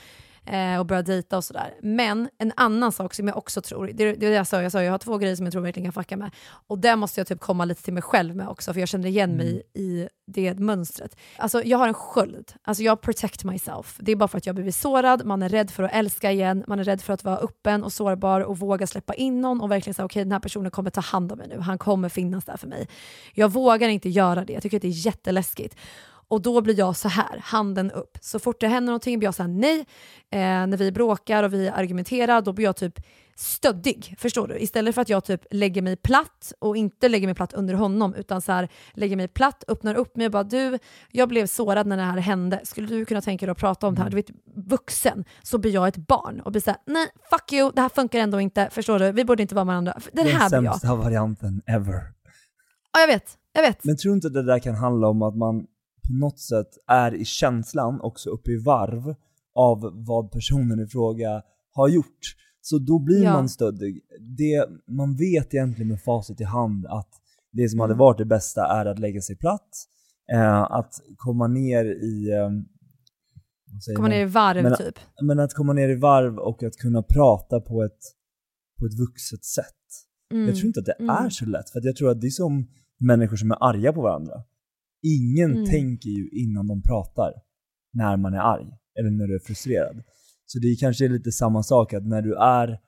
[0.47, 1.75] eh, och börja dejta och sådär.
[1.83, 4.83] Men en annan sak som jag också tror, det, det det jag sa, jag sa
[4.83, 6.31] jag har två grejer som jag tror verkligen kan fucka med.
[6.67, 9.09] Och där måste jag typ komma lite till mig själv med också, för jag känner
[9.09, 11.17] igen mig i det mönstret.
[11.37, 13.97] Alltså jag har en sköld, alltså jag protect myself.
[14.01, 16.65] Det är bara för att jag blivit sårad, man är rädd för att älska igen,
[16.67, 19.71] man är rädd för att vara öppen och sårbar och våga släppa in någon och
[19.71, 22.45] verkligen säga okej den här personen kommer ta hand om mig nu, han kommer finnas
[22.45, 22.89] där för mig.
[23.35, 25.77] Jag vågar inte göra det, jag tycker att det är jätteläskigt.
[26.35, 28.19] Och då blir jag så här, handen upp.
[28.21, 29.79] Så fort det händer någonting blir jag så här nej.
[30.31, 33.01] Eh, när vi bråkar och vi argumenterar då blir jag typ
[33.37, 34.15] stöddig.
[34.19, 34.59] Förstår du?
[34.59, 38.15] Istället för att jag typ lägger mig platt och inte lägger mig platt under honom
[38.15, 40.79] utan så här, lägger mig platt, öppnar upp mig och bara du,
[41.11, 42.61] jag blev sårad när det här hände.
[42.65, 44.11] Skulle du kunna tänka dig att prata om det här?
[44.11, 47.81] Du vet, vuxen så blir jag ett barn och blir såhär, nej fuck you, det
[47.81, 48.69] här funkar ändå inte.
[48.73, 49.13] Förstår du?
[49.13, 49.99] Vi borde inte vara med varandra.
[50.13, 50.81] Den här blir Den jag.
[50.81, 52.03] sämsta varianten ever.
[52.93, 53.39] Ja, jag vet.
[53.53, 53.85] Jag vet.
[53.85, 55.67] Men tror inte att det där kan handla om att man
[56.07, 59.15] på något sätt är i känslan också uppe i varv
[59.55, 61.43] av vad personen i fråga
[61.73, 62.21] har gjort.
[62.61, 63.33] Så då blir Ja.
[63.33, 64.01] man stöddig.
[64.21, 67.09] Det, man vet egentligen med facit i hand att
[67.53, 67.83] det som Mm.
[67.91, 69.69] hade varit det bästa är att lägga sig platt,
[70.33, 72.31] eh, att komma ner i...
[72.33, 72.51] Eh,
[73.97, 74.11] Komma man?
[74.11, 74.95] ner i varv Men- typ.
[75.23, 77.99] Men att komma ner i varv och att kunna prata på ett,
[78.79, 79.65] på ett vuxet sätt.
[80.33, 80.47] Mm.
[80.47, 81.11] Jag tror inte att det Mm.
[81.25, 82.67] är så lätt, för jag tror att det är som
[82.99, 84.43] människor som är arga på varandra.
[85.05, 85.65] Ingen Mm.
[85.67, 87.33] tänker ju innan de pratar
[87.93, 88.67] när man är arg,
[88.99, 90.03] eller när du är frustrerad.
[90.47, 92.79] Så det är kanske lite samma sak, att när du är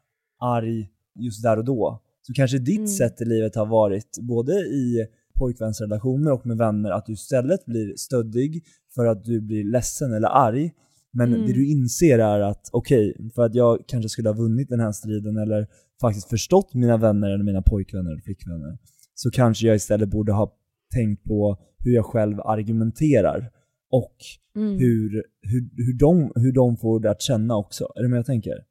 [0.41, 0.89] arg
[1.19, 2.89] just där och då, så kanske ditt Mm.
[2.89, 5.07] sätt i livet har varit, både i
[5.39, 8.65] pojkvänsrelationer och med vänner, att du istället blir stöddig
[8.95, 10.73] för att du blir ledsen eller arg.
[11.13, 11.47] Men Mm.
[11.47, 14.93] det du inser är att, okej, för att jag kanske skulle ha vunnit den här
[14.93, 15.67] striden eller
[16.01, 18.79] faktiskt förstått mina vänner eller mina pojkvänner eller flickvänner,
[19.15, 20.53] så kanske jag istället borde ha
[20.95, 23.51] tänkt på hur jag själv argumenterar
[23.91, 24.17] och
[24.57, 24.79] Mm.
[24.79, 27.93] hur, hur, hur, de, hur de får det att känna också.
[27.95, 28.65] Är det vad jag tänker?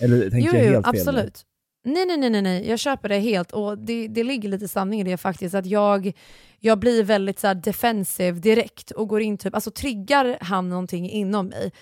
[0.00, 0.94] Eller tänker jo, jag jo, helt fel?
[0.94, 1.00] nu?
[1.00, 1.46] absolut.
[1.84, 5.04] Nej, nej, nej, nej, jag köper det helt och det, det ligger lite sanning i
[5.04, 6.12] det faktiskt att jag,
[6.60, 11.10] jag blir väldigt så här defensive direkt och går in typ, alltså triggar han någonting
[11.10, 11.72] inom mig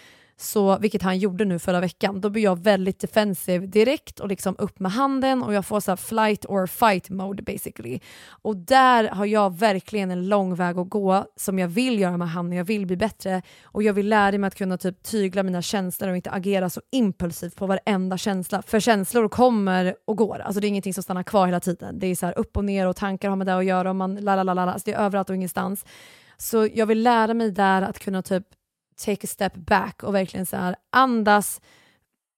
[0.41, 4.57] så, vilket han gjorde nu förra veckan, då blir jag väldigt defensive direkt och liksom
[4.59, 8.01] upp med handen och jag får så här flight or fight mode basically.
[8.29, 12.31] Och där har jag verkligen en lång väg att gå som jag vill göra med
[12.31, 15.43] han och jag vill bli bättre och jag vill lära mig att kunna typ tygla
[15.43, 18.63] mina känslor och inte agera så impulsivt på varenda känsla.
[18.63, 21.99] För känslor kommer och går, alltså det är ingenting som stannar kvar hela tiden.
[21.99, 23.97] Det är så här upp och ner och tankar har med det att göra och
[23.97, 25.85] man la la la la, alltså, det är överallt och ingenstans.
[26.37, 28.45] Så jag vill lära mig där att kunna typ
[29.05, 31.61] take a step back och verkligen så här andas,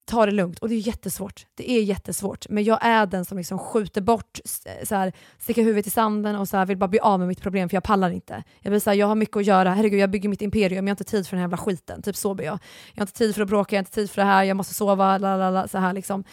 [0.05, 0.59] ta det lugnt.
[0.59, 1.47] Och det är jättesvårt.
[1.55, 2.49] Det är jättesvårt.
[2.49, 4.41] Men jag är den som liksom skjuter bort,
[4.83, 7.41] så här, sticker huvudet i sanden och så här, vill bara bli av med mitt
[7.41, 8.45] problem för jag pallar inte.
[8.61, 10.91] Jag blir så här, jag har mycket att göra, herregud jag bygger mitt imperium, jag
[10.91, 12.03] har inte tid för den här jävla skiten.
[12.03, 12.59] Typ så blir jag.
[12.95, 14.57] Jag har inte tid för att bråka, jag har inte tid för det här, jag
[14.57, 16.25] måste sova, lalala, så här liksom.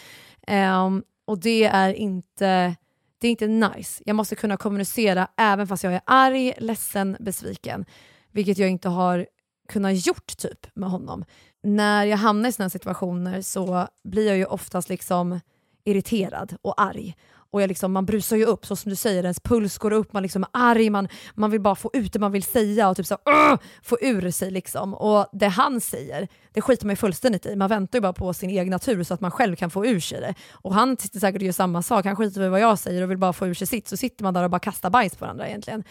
[0.47, 2.75] Um, och det är inte
[3.21, 4.03] det är inte nice.
[4.05, 7.85] Jag måste kunna kommunicera även fast jag är arg, ledsen, besviken.
[8.31, 9.27] Vilket jag inte har
[9.69, 11.25] kunna gjort typ med honom.
[11.63, 15.39] När jag hamnar i sådana situationer så blir jag ju oftast liksom
[15.85, 17.15] irriterad och arg.
[17.51, 20.13] Och jag liksom, man brusar ju upp, så som du säger, ens puls går upp,
[20.13, 22.97] man liksom är arg, man, man vill bara få ut det man vill säga och
[22.97, 24.51] typ så, uh, få ur sig.
[24.51, 24.93] Liksom.
[24.93, 27.55] Och det han säger, det skiter man ju fullständigt i.
[27.55, 29.99] Man väntar ju bara på sin egen natur så att man själv kan få ur
[29.99, 30.33] sig det.
[30.51, 33.11] Och han sitter säkert och gör samma sak, han skiter i vad jag säger och
[33.11, 33.87] vill bara få ur sig sitt.
[33.87, 35.83] Så sitter man där och bara kastar bajs på varandra egentligen.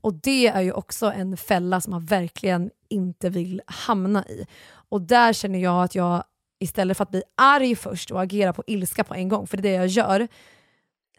[0.00, 4.46] Och det är ju också en fälla som man verkligen inte vill hamna i.
[4.68, 6.24] Och där känner jag att jag
[6.58, 9.68] istället för att bli arg först och agera på ilska på en gång, för det
[9.68, 10.28] är det jag gör,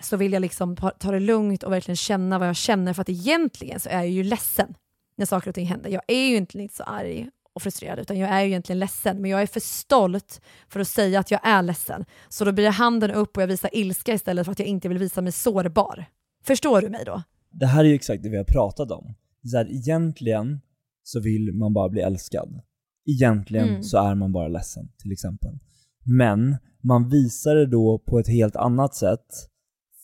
[0.02, 3.02] så vill jag liksom ta ta det lugnt och verkligen känna vad jag känner för
[3.02, 4.76] att egentligen så är jag ju ledsen
[5.16, 5.90] när saker och ting händer.
[5.90, 9.32] Jag är ju inte så arg och frustrerad utan jag är ju egentligen ledsen men
[9.32, 12.06] jag är för stolt för att säga att jag är ledsen.
[12.30, 14.90] Så då blir det handen upp och jag visar ilska istället för att jag inte
[14.90, 16.06] vill visa mig sårbar.
[16.44, 17.24] Förstår du mig då?
[17.52, 19.14] Det här är ju exakt det vi har pratat om.
[19.52, 20.62] Så här, egentligen
[21.04, 22.62] så vill man bara bli älskad.
[23.06, 23.84] Egentligen Mm.
[23.84, 25.60] så är man bara ledsen, till exempel.
[26.06, 29.26] Men man visar det då på ett helt annat sätt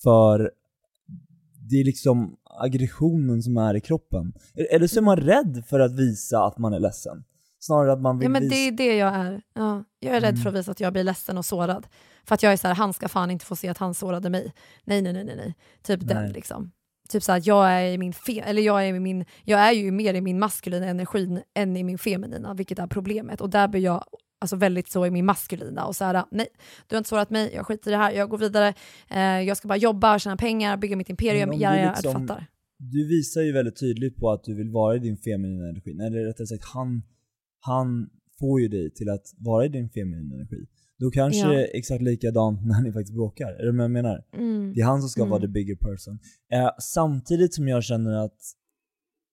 [0.04, 0.52] för
[1.70, 4.34] det är liksom aggressionen som är i kroppen.
[4.72, 7.24] Eller så är man rädd för att visa att man är ledsen.
[7.60, 8.56] Snarare att man vill Ja, men visa...
[8.56, 9.42] det är det jag är.
[9.54, 10.42] Ja, jag är rädd Mm.
[10.42, 11.88] för att visa att jag blir ledsen och sårad.
[12.26, 14.30] För att jag är så här, han ska fan inte få se att han sårade
[14.30, 14.54] mig.
[14.84, 15.36] Nej, nej, nej, nej.
[15.36, 15.56] nej.
[15.84, 16.34] Typ den Nej.
[16.34, 16.72] liksom.
[17.10, 19.72] Typ så att jag är i min fe- eller jag är, i min, jag är
[19.72, 23.42] ju mer i min maskulina energin än i min feminina, vilket är problemet.
[23.42, 24.04] Och där blir jag
[24.42, 26.48] alltså väldigt så i min maskulina och så här, nej,
[26.88, 28.74] du har inte sårat mig, jag skiter i det här, jag går vidare,
[29.10, 31.94] eh, jag ska bara jobba, tjäna pengar, bygga mitt imperium, Men om ja, du ja,
[31.96, 32.48] liksom- fattar.
[32.78, 35.92] Du visar ju väldigt tydligt på att du vill vara i din feminina energi.
[35.92, 37.04] Eller rättare sagt, han,
[37.60, 40.66] han får ju dig till att vara i din feminina energi.
[41.00, 41.48] Då kanske Ja.
[41.50, 43.48] det är exakt likadant när ni faktiskt bråkar.
[43.54, 44.26] Är med vad jag menar?
[44.34, 44.74] Mm.
[44.74, 45.30] Det är han som ska Mm.
[45.30, 46.20] vara the bigger person.
[46.52, 48.40] Eh, samtidigt som jag känner att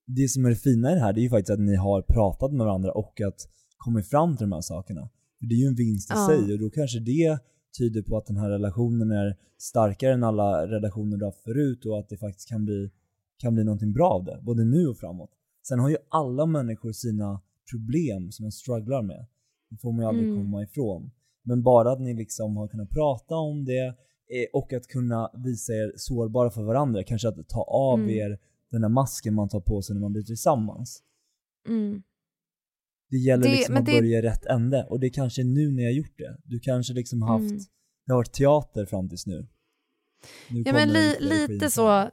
[0.06, 2.02] det som är det fina i det här, det är ju faktiskt att ni har
[2.02, 3.40] pratat med varandra och att
[3.76, 5.08] kommit fram till de här sakerna.
[5.38, 6.26] För det är ju en vinst i Ja.
[6.28, 7.38] sig och då kanske det
[7.78, 11.98] tyder på att den här relationen är starkare än alla relationer du haft förut och
[11.98, 12.90] att det faktiskt kan bli,
[13.38, 15.30] kan bli någonting bra av det, både nu och framåt.
[15.68, 17.40] Sen har ju alla människor sina
[17.70, 19.26] problem som de strugglar med.
[19.70, 20.38] Det får man ju aldrig Mm.
[20.44, 21.10] komma ifrån.
[21.42, 23.86] Men bara att ni liksom har kunnat prata om det
[24.28, 28.10] eh, och att kunna visa er sårbara för varandra, kanske att ta av Mm.
[28.10, 28.38] er
[28.70, 31.02] den där masken man tar på sig när man blir tillsammans.
[31.68, 32.02] Mm.
[33.10, 35.70] Det gäller Det- liksom att det- börja i rätt ände och det är kanske nu
[35.72, 36.36] ni har gjort det.
[36.44, 37.58] Du kanske liksom haft, Mm.
[38.06, 39.46] det har varit teater fram tills nu.
[40.50, 42.10] nu Ja men li, lite så,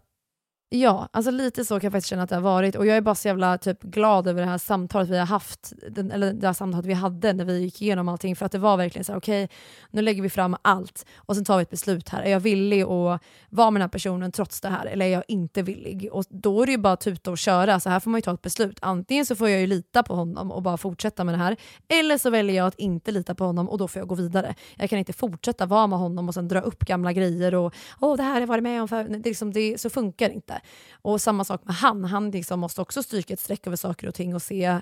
[0.70, 3.02] ja, alltså lite så kan jag faktiskt känna att det har varit och jag är
[3.02, 6.48] bara så jävla typ glad över det här samtalet vi har haft, den, eller det
[6.48, 9.12] här samtalet vi hade när vi gick igenom allting för att det var verkligen så
[9.12, 9.50] här: okej
[9.92, 12.22] nu lägger vi fram allt och sen tar vi ett beslut här.
[12.22, 15.24] Är jag villig att vara med den här personen trots det här eller är jag
[15.28, 16.10] inte villig?
[16.12, 18.22] Och då är det ju bara att tuta och köra, så här får man ju
[18.22, 18.78] ta ett beslut.
[18.82, 21.56] Antingen så får jag ju lita på honom och bara fortsätta med det här
[21.88, 24.56] eller så väljer jag att inte lita på honom och då får jag gå vidare.
[24.76, 28.18] Jag kan inte fortsätta vara med honom och sen dra upp gamla grejer och åh
[28.18, 30.36] det här har jag varit med om för det är liksom, det, så funkar det
[30.36, 30.59] inte.
[31.02, 34.16] Och samma sak med han, han liksom måste också stryka ett streck över saker och
[34.16, 34.82] ting och se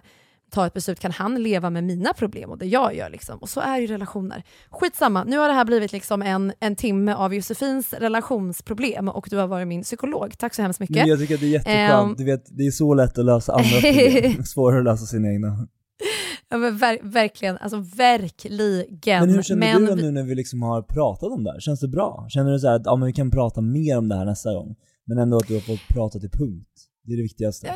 [0.52, 3.10] ta ett beslut, kan han leva med mina problem och det jag gör?
[3.10, 3.38] Liksom?
[3.38, 4.44] Och så är ju relationer.
[4.70, 9.38] Skitsamma, nu har det här blivit liksom en, en timme av Josefins relationsproblem och du
[9.38, 10.38] har varit min psykolog.
[10.38, 10.96] Tack så hemskt mycket.
[10.96, 12.16] Men jag tycker att det är jätteskönt, Ehm.
[12.18, 15.68] du vet, det är så lätt att lösa andra problem, svårare att lösa sina egna.
[16.50, 19.26] Ja, men ver verkligen, alltså verkligen.
[19.26, 21.60] Men hur känner Men du nu när vi liksom har pratat om det här?
[21.60, 22.26] Känns det bra?
[22.30, 24.54] Känner du så här att ja, men vi kan prata mer om det här nästa
[24.54, 24.76] gång?
[25.08, 26.70] Men ändå att du har fått prata till punkt.
[27.04, 27.68] Det är det viktigaste.
[27.68, 27.76] Ja,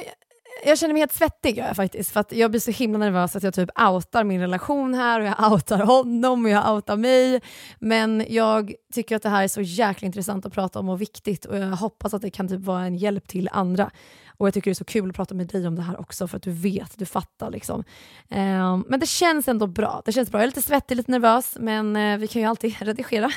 [0.66, 3.44] jag känner mig helt svettig jag faktiskt, för att jag blir så himla nervös att
[3.44, 7.42] jag typ outar min relation här och jag outar honom och jag outar mig.
[7.80, 11.46] Men jag tycker att det här är så jäkla intressant att prata om och viktigt
[11.46, 13.92] och jag hoppas att det kan typ vara en hjälp till andra.
[14.38, 16.28] Och jag tycker det är så kul att prata med dig om det här också
[16.28, 17.84] för att du vet, du fattar liksom.
[18.30, 20.02] Ehm, men det känns ändå bra.
[20.06, 20.40] Det känns bra.
[20.40, 23.32] Jag är lite svettig, lite nervös, men eh, vi kan ju alltid redigera.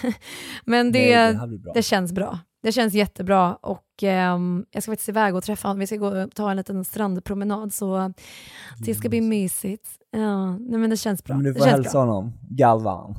[0.65, 2.39] men det, Nej, det det känns bra.
[2.65, 5.79] Det känns jättebra och ehm, jag ska faktiskt iväg och träffa honom.
[5.81, 8.13] Vi ska gå ta en liten strandpromenad så
[8.79, 9.89] det ska bli mysigt.
[10.11, 11.37] Ja, nej, men det känns bra.
[11.37, 12.01] Men du får hälsa bra.
[12.01, 13.15] honom, Galvan.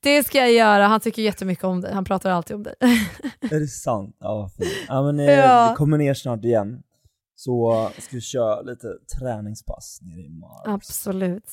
[0.00, 0.86] Det ska jag göra.
[0.86, 1.94] Han tycker jättemycket om dig.
[1.94, 2.74] Han pratar alltid om dig.
[3.40, 4.16] Är det sant?
[4.20, 4.70] Ja, fint.
[4.88, 5.68] Ja men eh, Ja.
[5.70, 6.82] vi kommer ner snart igen.
[7.44, 8.88] Så ska vi köra lite
[9.18, 10.62] träningspass nere i Mars.
[10.64, 11.44] Absolut.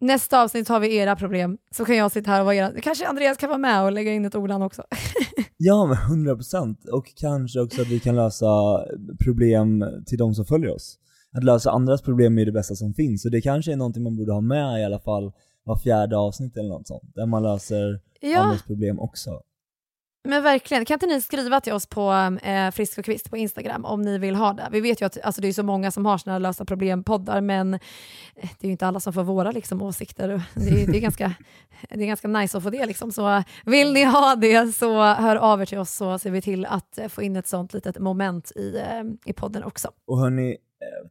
[0.00, 1.58] Nästa avsnitt har vi era problem.
[1.74, 2.80] Så kan jag sitta här och vara era...
[2.80, 4.82] Kanske Andreas kan vara med och lägga in ett ord han också.
[5.62, 8.84] Ja men 100% och kanske också att vi kan lösa
[9.24, 10.98] problem till de som följer oss.
[11.36, 14.16] Att lösa andras problem är det bästa som finns, och det kanske är någonting man
[14.16, 15.32] borde ha med i alla fall
[15.64, 19.40] var fjärde avsnitt eller något sånt, där man löser Ja, andras problem också.
[20.24, 20.84] Men verkligen.
[20.84, 22.12] Kan inte ni skriva till oss på
[22.42, 24.68] eh, Frisk och Kvist på Instagram om ni vill ha det?
[24.72, 27.74] Vi vet ju att alltså, det är så många som har här lösa problem-poddar, men
[27.74, 27.80] eh,
[28.34, 30.28] det är ju inte alla som får våra liksom, åsikter.
[30.54, 31.34] Det är, det, är ganska,
[31.90, 32.86] det är ganska nice att få det.
[32.86, 33.12] Liksom.
[33.12, 36.66] Så vill ni ha det så hör av er till oss så ser vi till
[36.66, 39.88] att eh, få in ett sånt litet moment i, eh, i podden också.
[40.06, 40.56] Och hörni,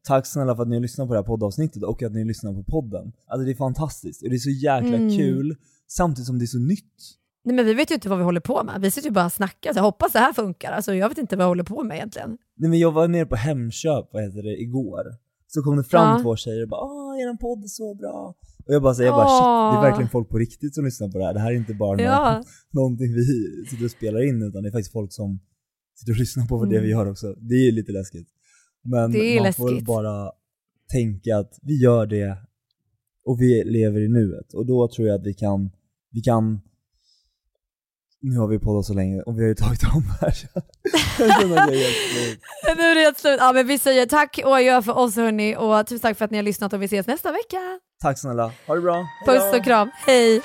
[0.04, 2.64] tack snälla för att ni lyssnar på det här poddavsnittet och att ni lyssnar på
[2.64, 3.12] podden.
[3.28, 5.18] Alltså det är fantastiskt, och det är så jäkla Mm.
[5.18, 5.56] kul,
[5.88, 7.19] samtidigt som det är så nytt.
[7.50, 8.82] Nej, men vi vet ju inte vad vi håller på med.
[8.82, 9.74] Vi sitter ju bara och snackar.
[9.74, 10.72] Så jag hoppas det här funkar.
[10.72, 12.38] Alltså, jag vet inte vad jag håller på med egentligen.
[12.58, 15.04] Nej men jag var nere på Hemköp, vad heter det, igår.
[15.48, 16.24] Så kom det fram Ja.
[16.24, 18.36] två tjejer och bara “Åh, eran podd är så bra”.
[18.68, 21.08] Och jag bara säger, jag bara shit, det är verkligen folk på riktigt som lyssnar
[21.12, 21.34] på det här.
[21.34, 22.44] Det här är inte bara någon, Ja.
[22.72, 23.26] någonting vi
[23.70, 25.40] sitter och spelar in, utan det är faktiskt folk som
[26.00, 26.84] sitter och lyssnar på det Mm.
[26.84, 27.34] vi gör också.
[27.34, 28.28] Det är ju lite läskigt.
[28.84, 29.86] Men Det är man får läskigt.
[29.88, 30.32] bara
[30.92, 32.38] tänka att vi gör det
[33.26, 34.54] och vi lever i nuet.
[34.54, 35.70] Och då tror jag att vi kan,
[36.12, 36.62] vi kan
[38.22, 40.34] nu har vi poddat så länge och vi har ju tagit om här.
[42.78, 43.38] Nu är det helt slut.
[43.40, 46.32] Ja, men vi säger tack och adjö för oss hörni och tusen tack för att
[46.32, 47.80] ni har lyssnat och vi ses nästa vecka.
[48.02, 49.08] Tack snälla, ha det bra.
[49.26, 50.42] Puss och kram, hej!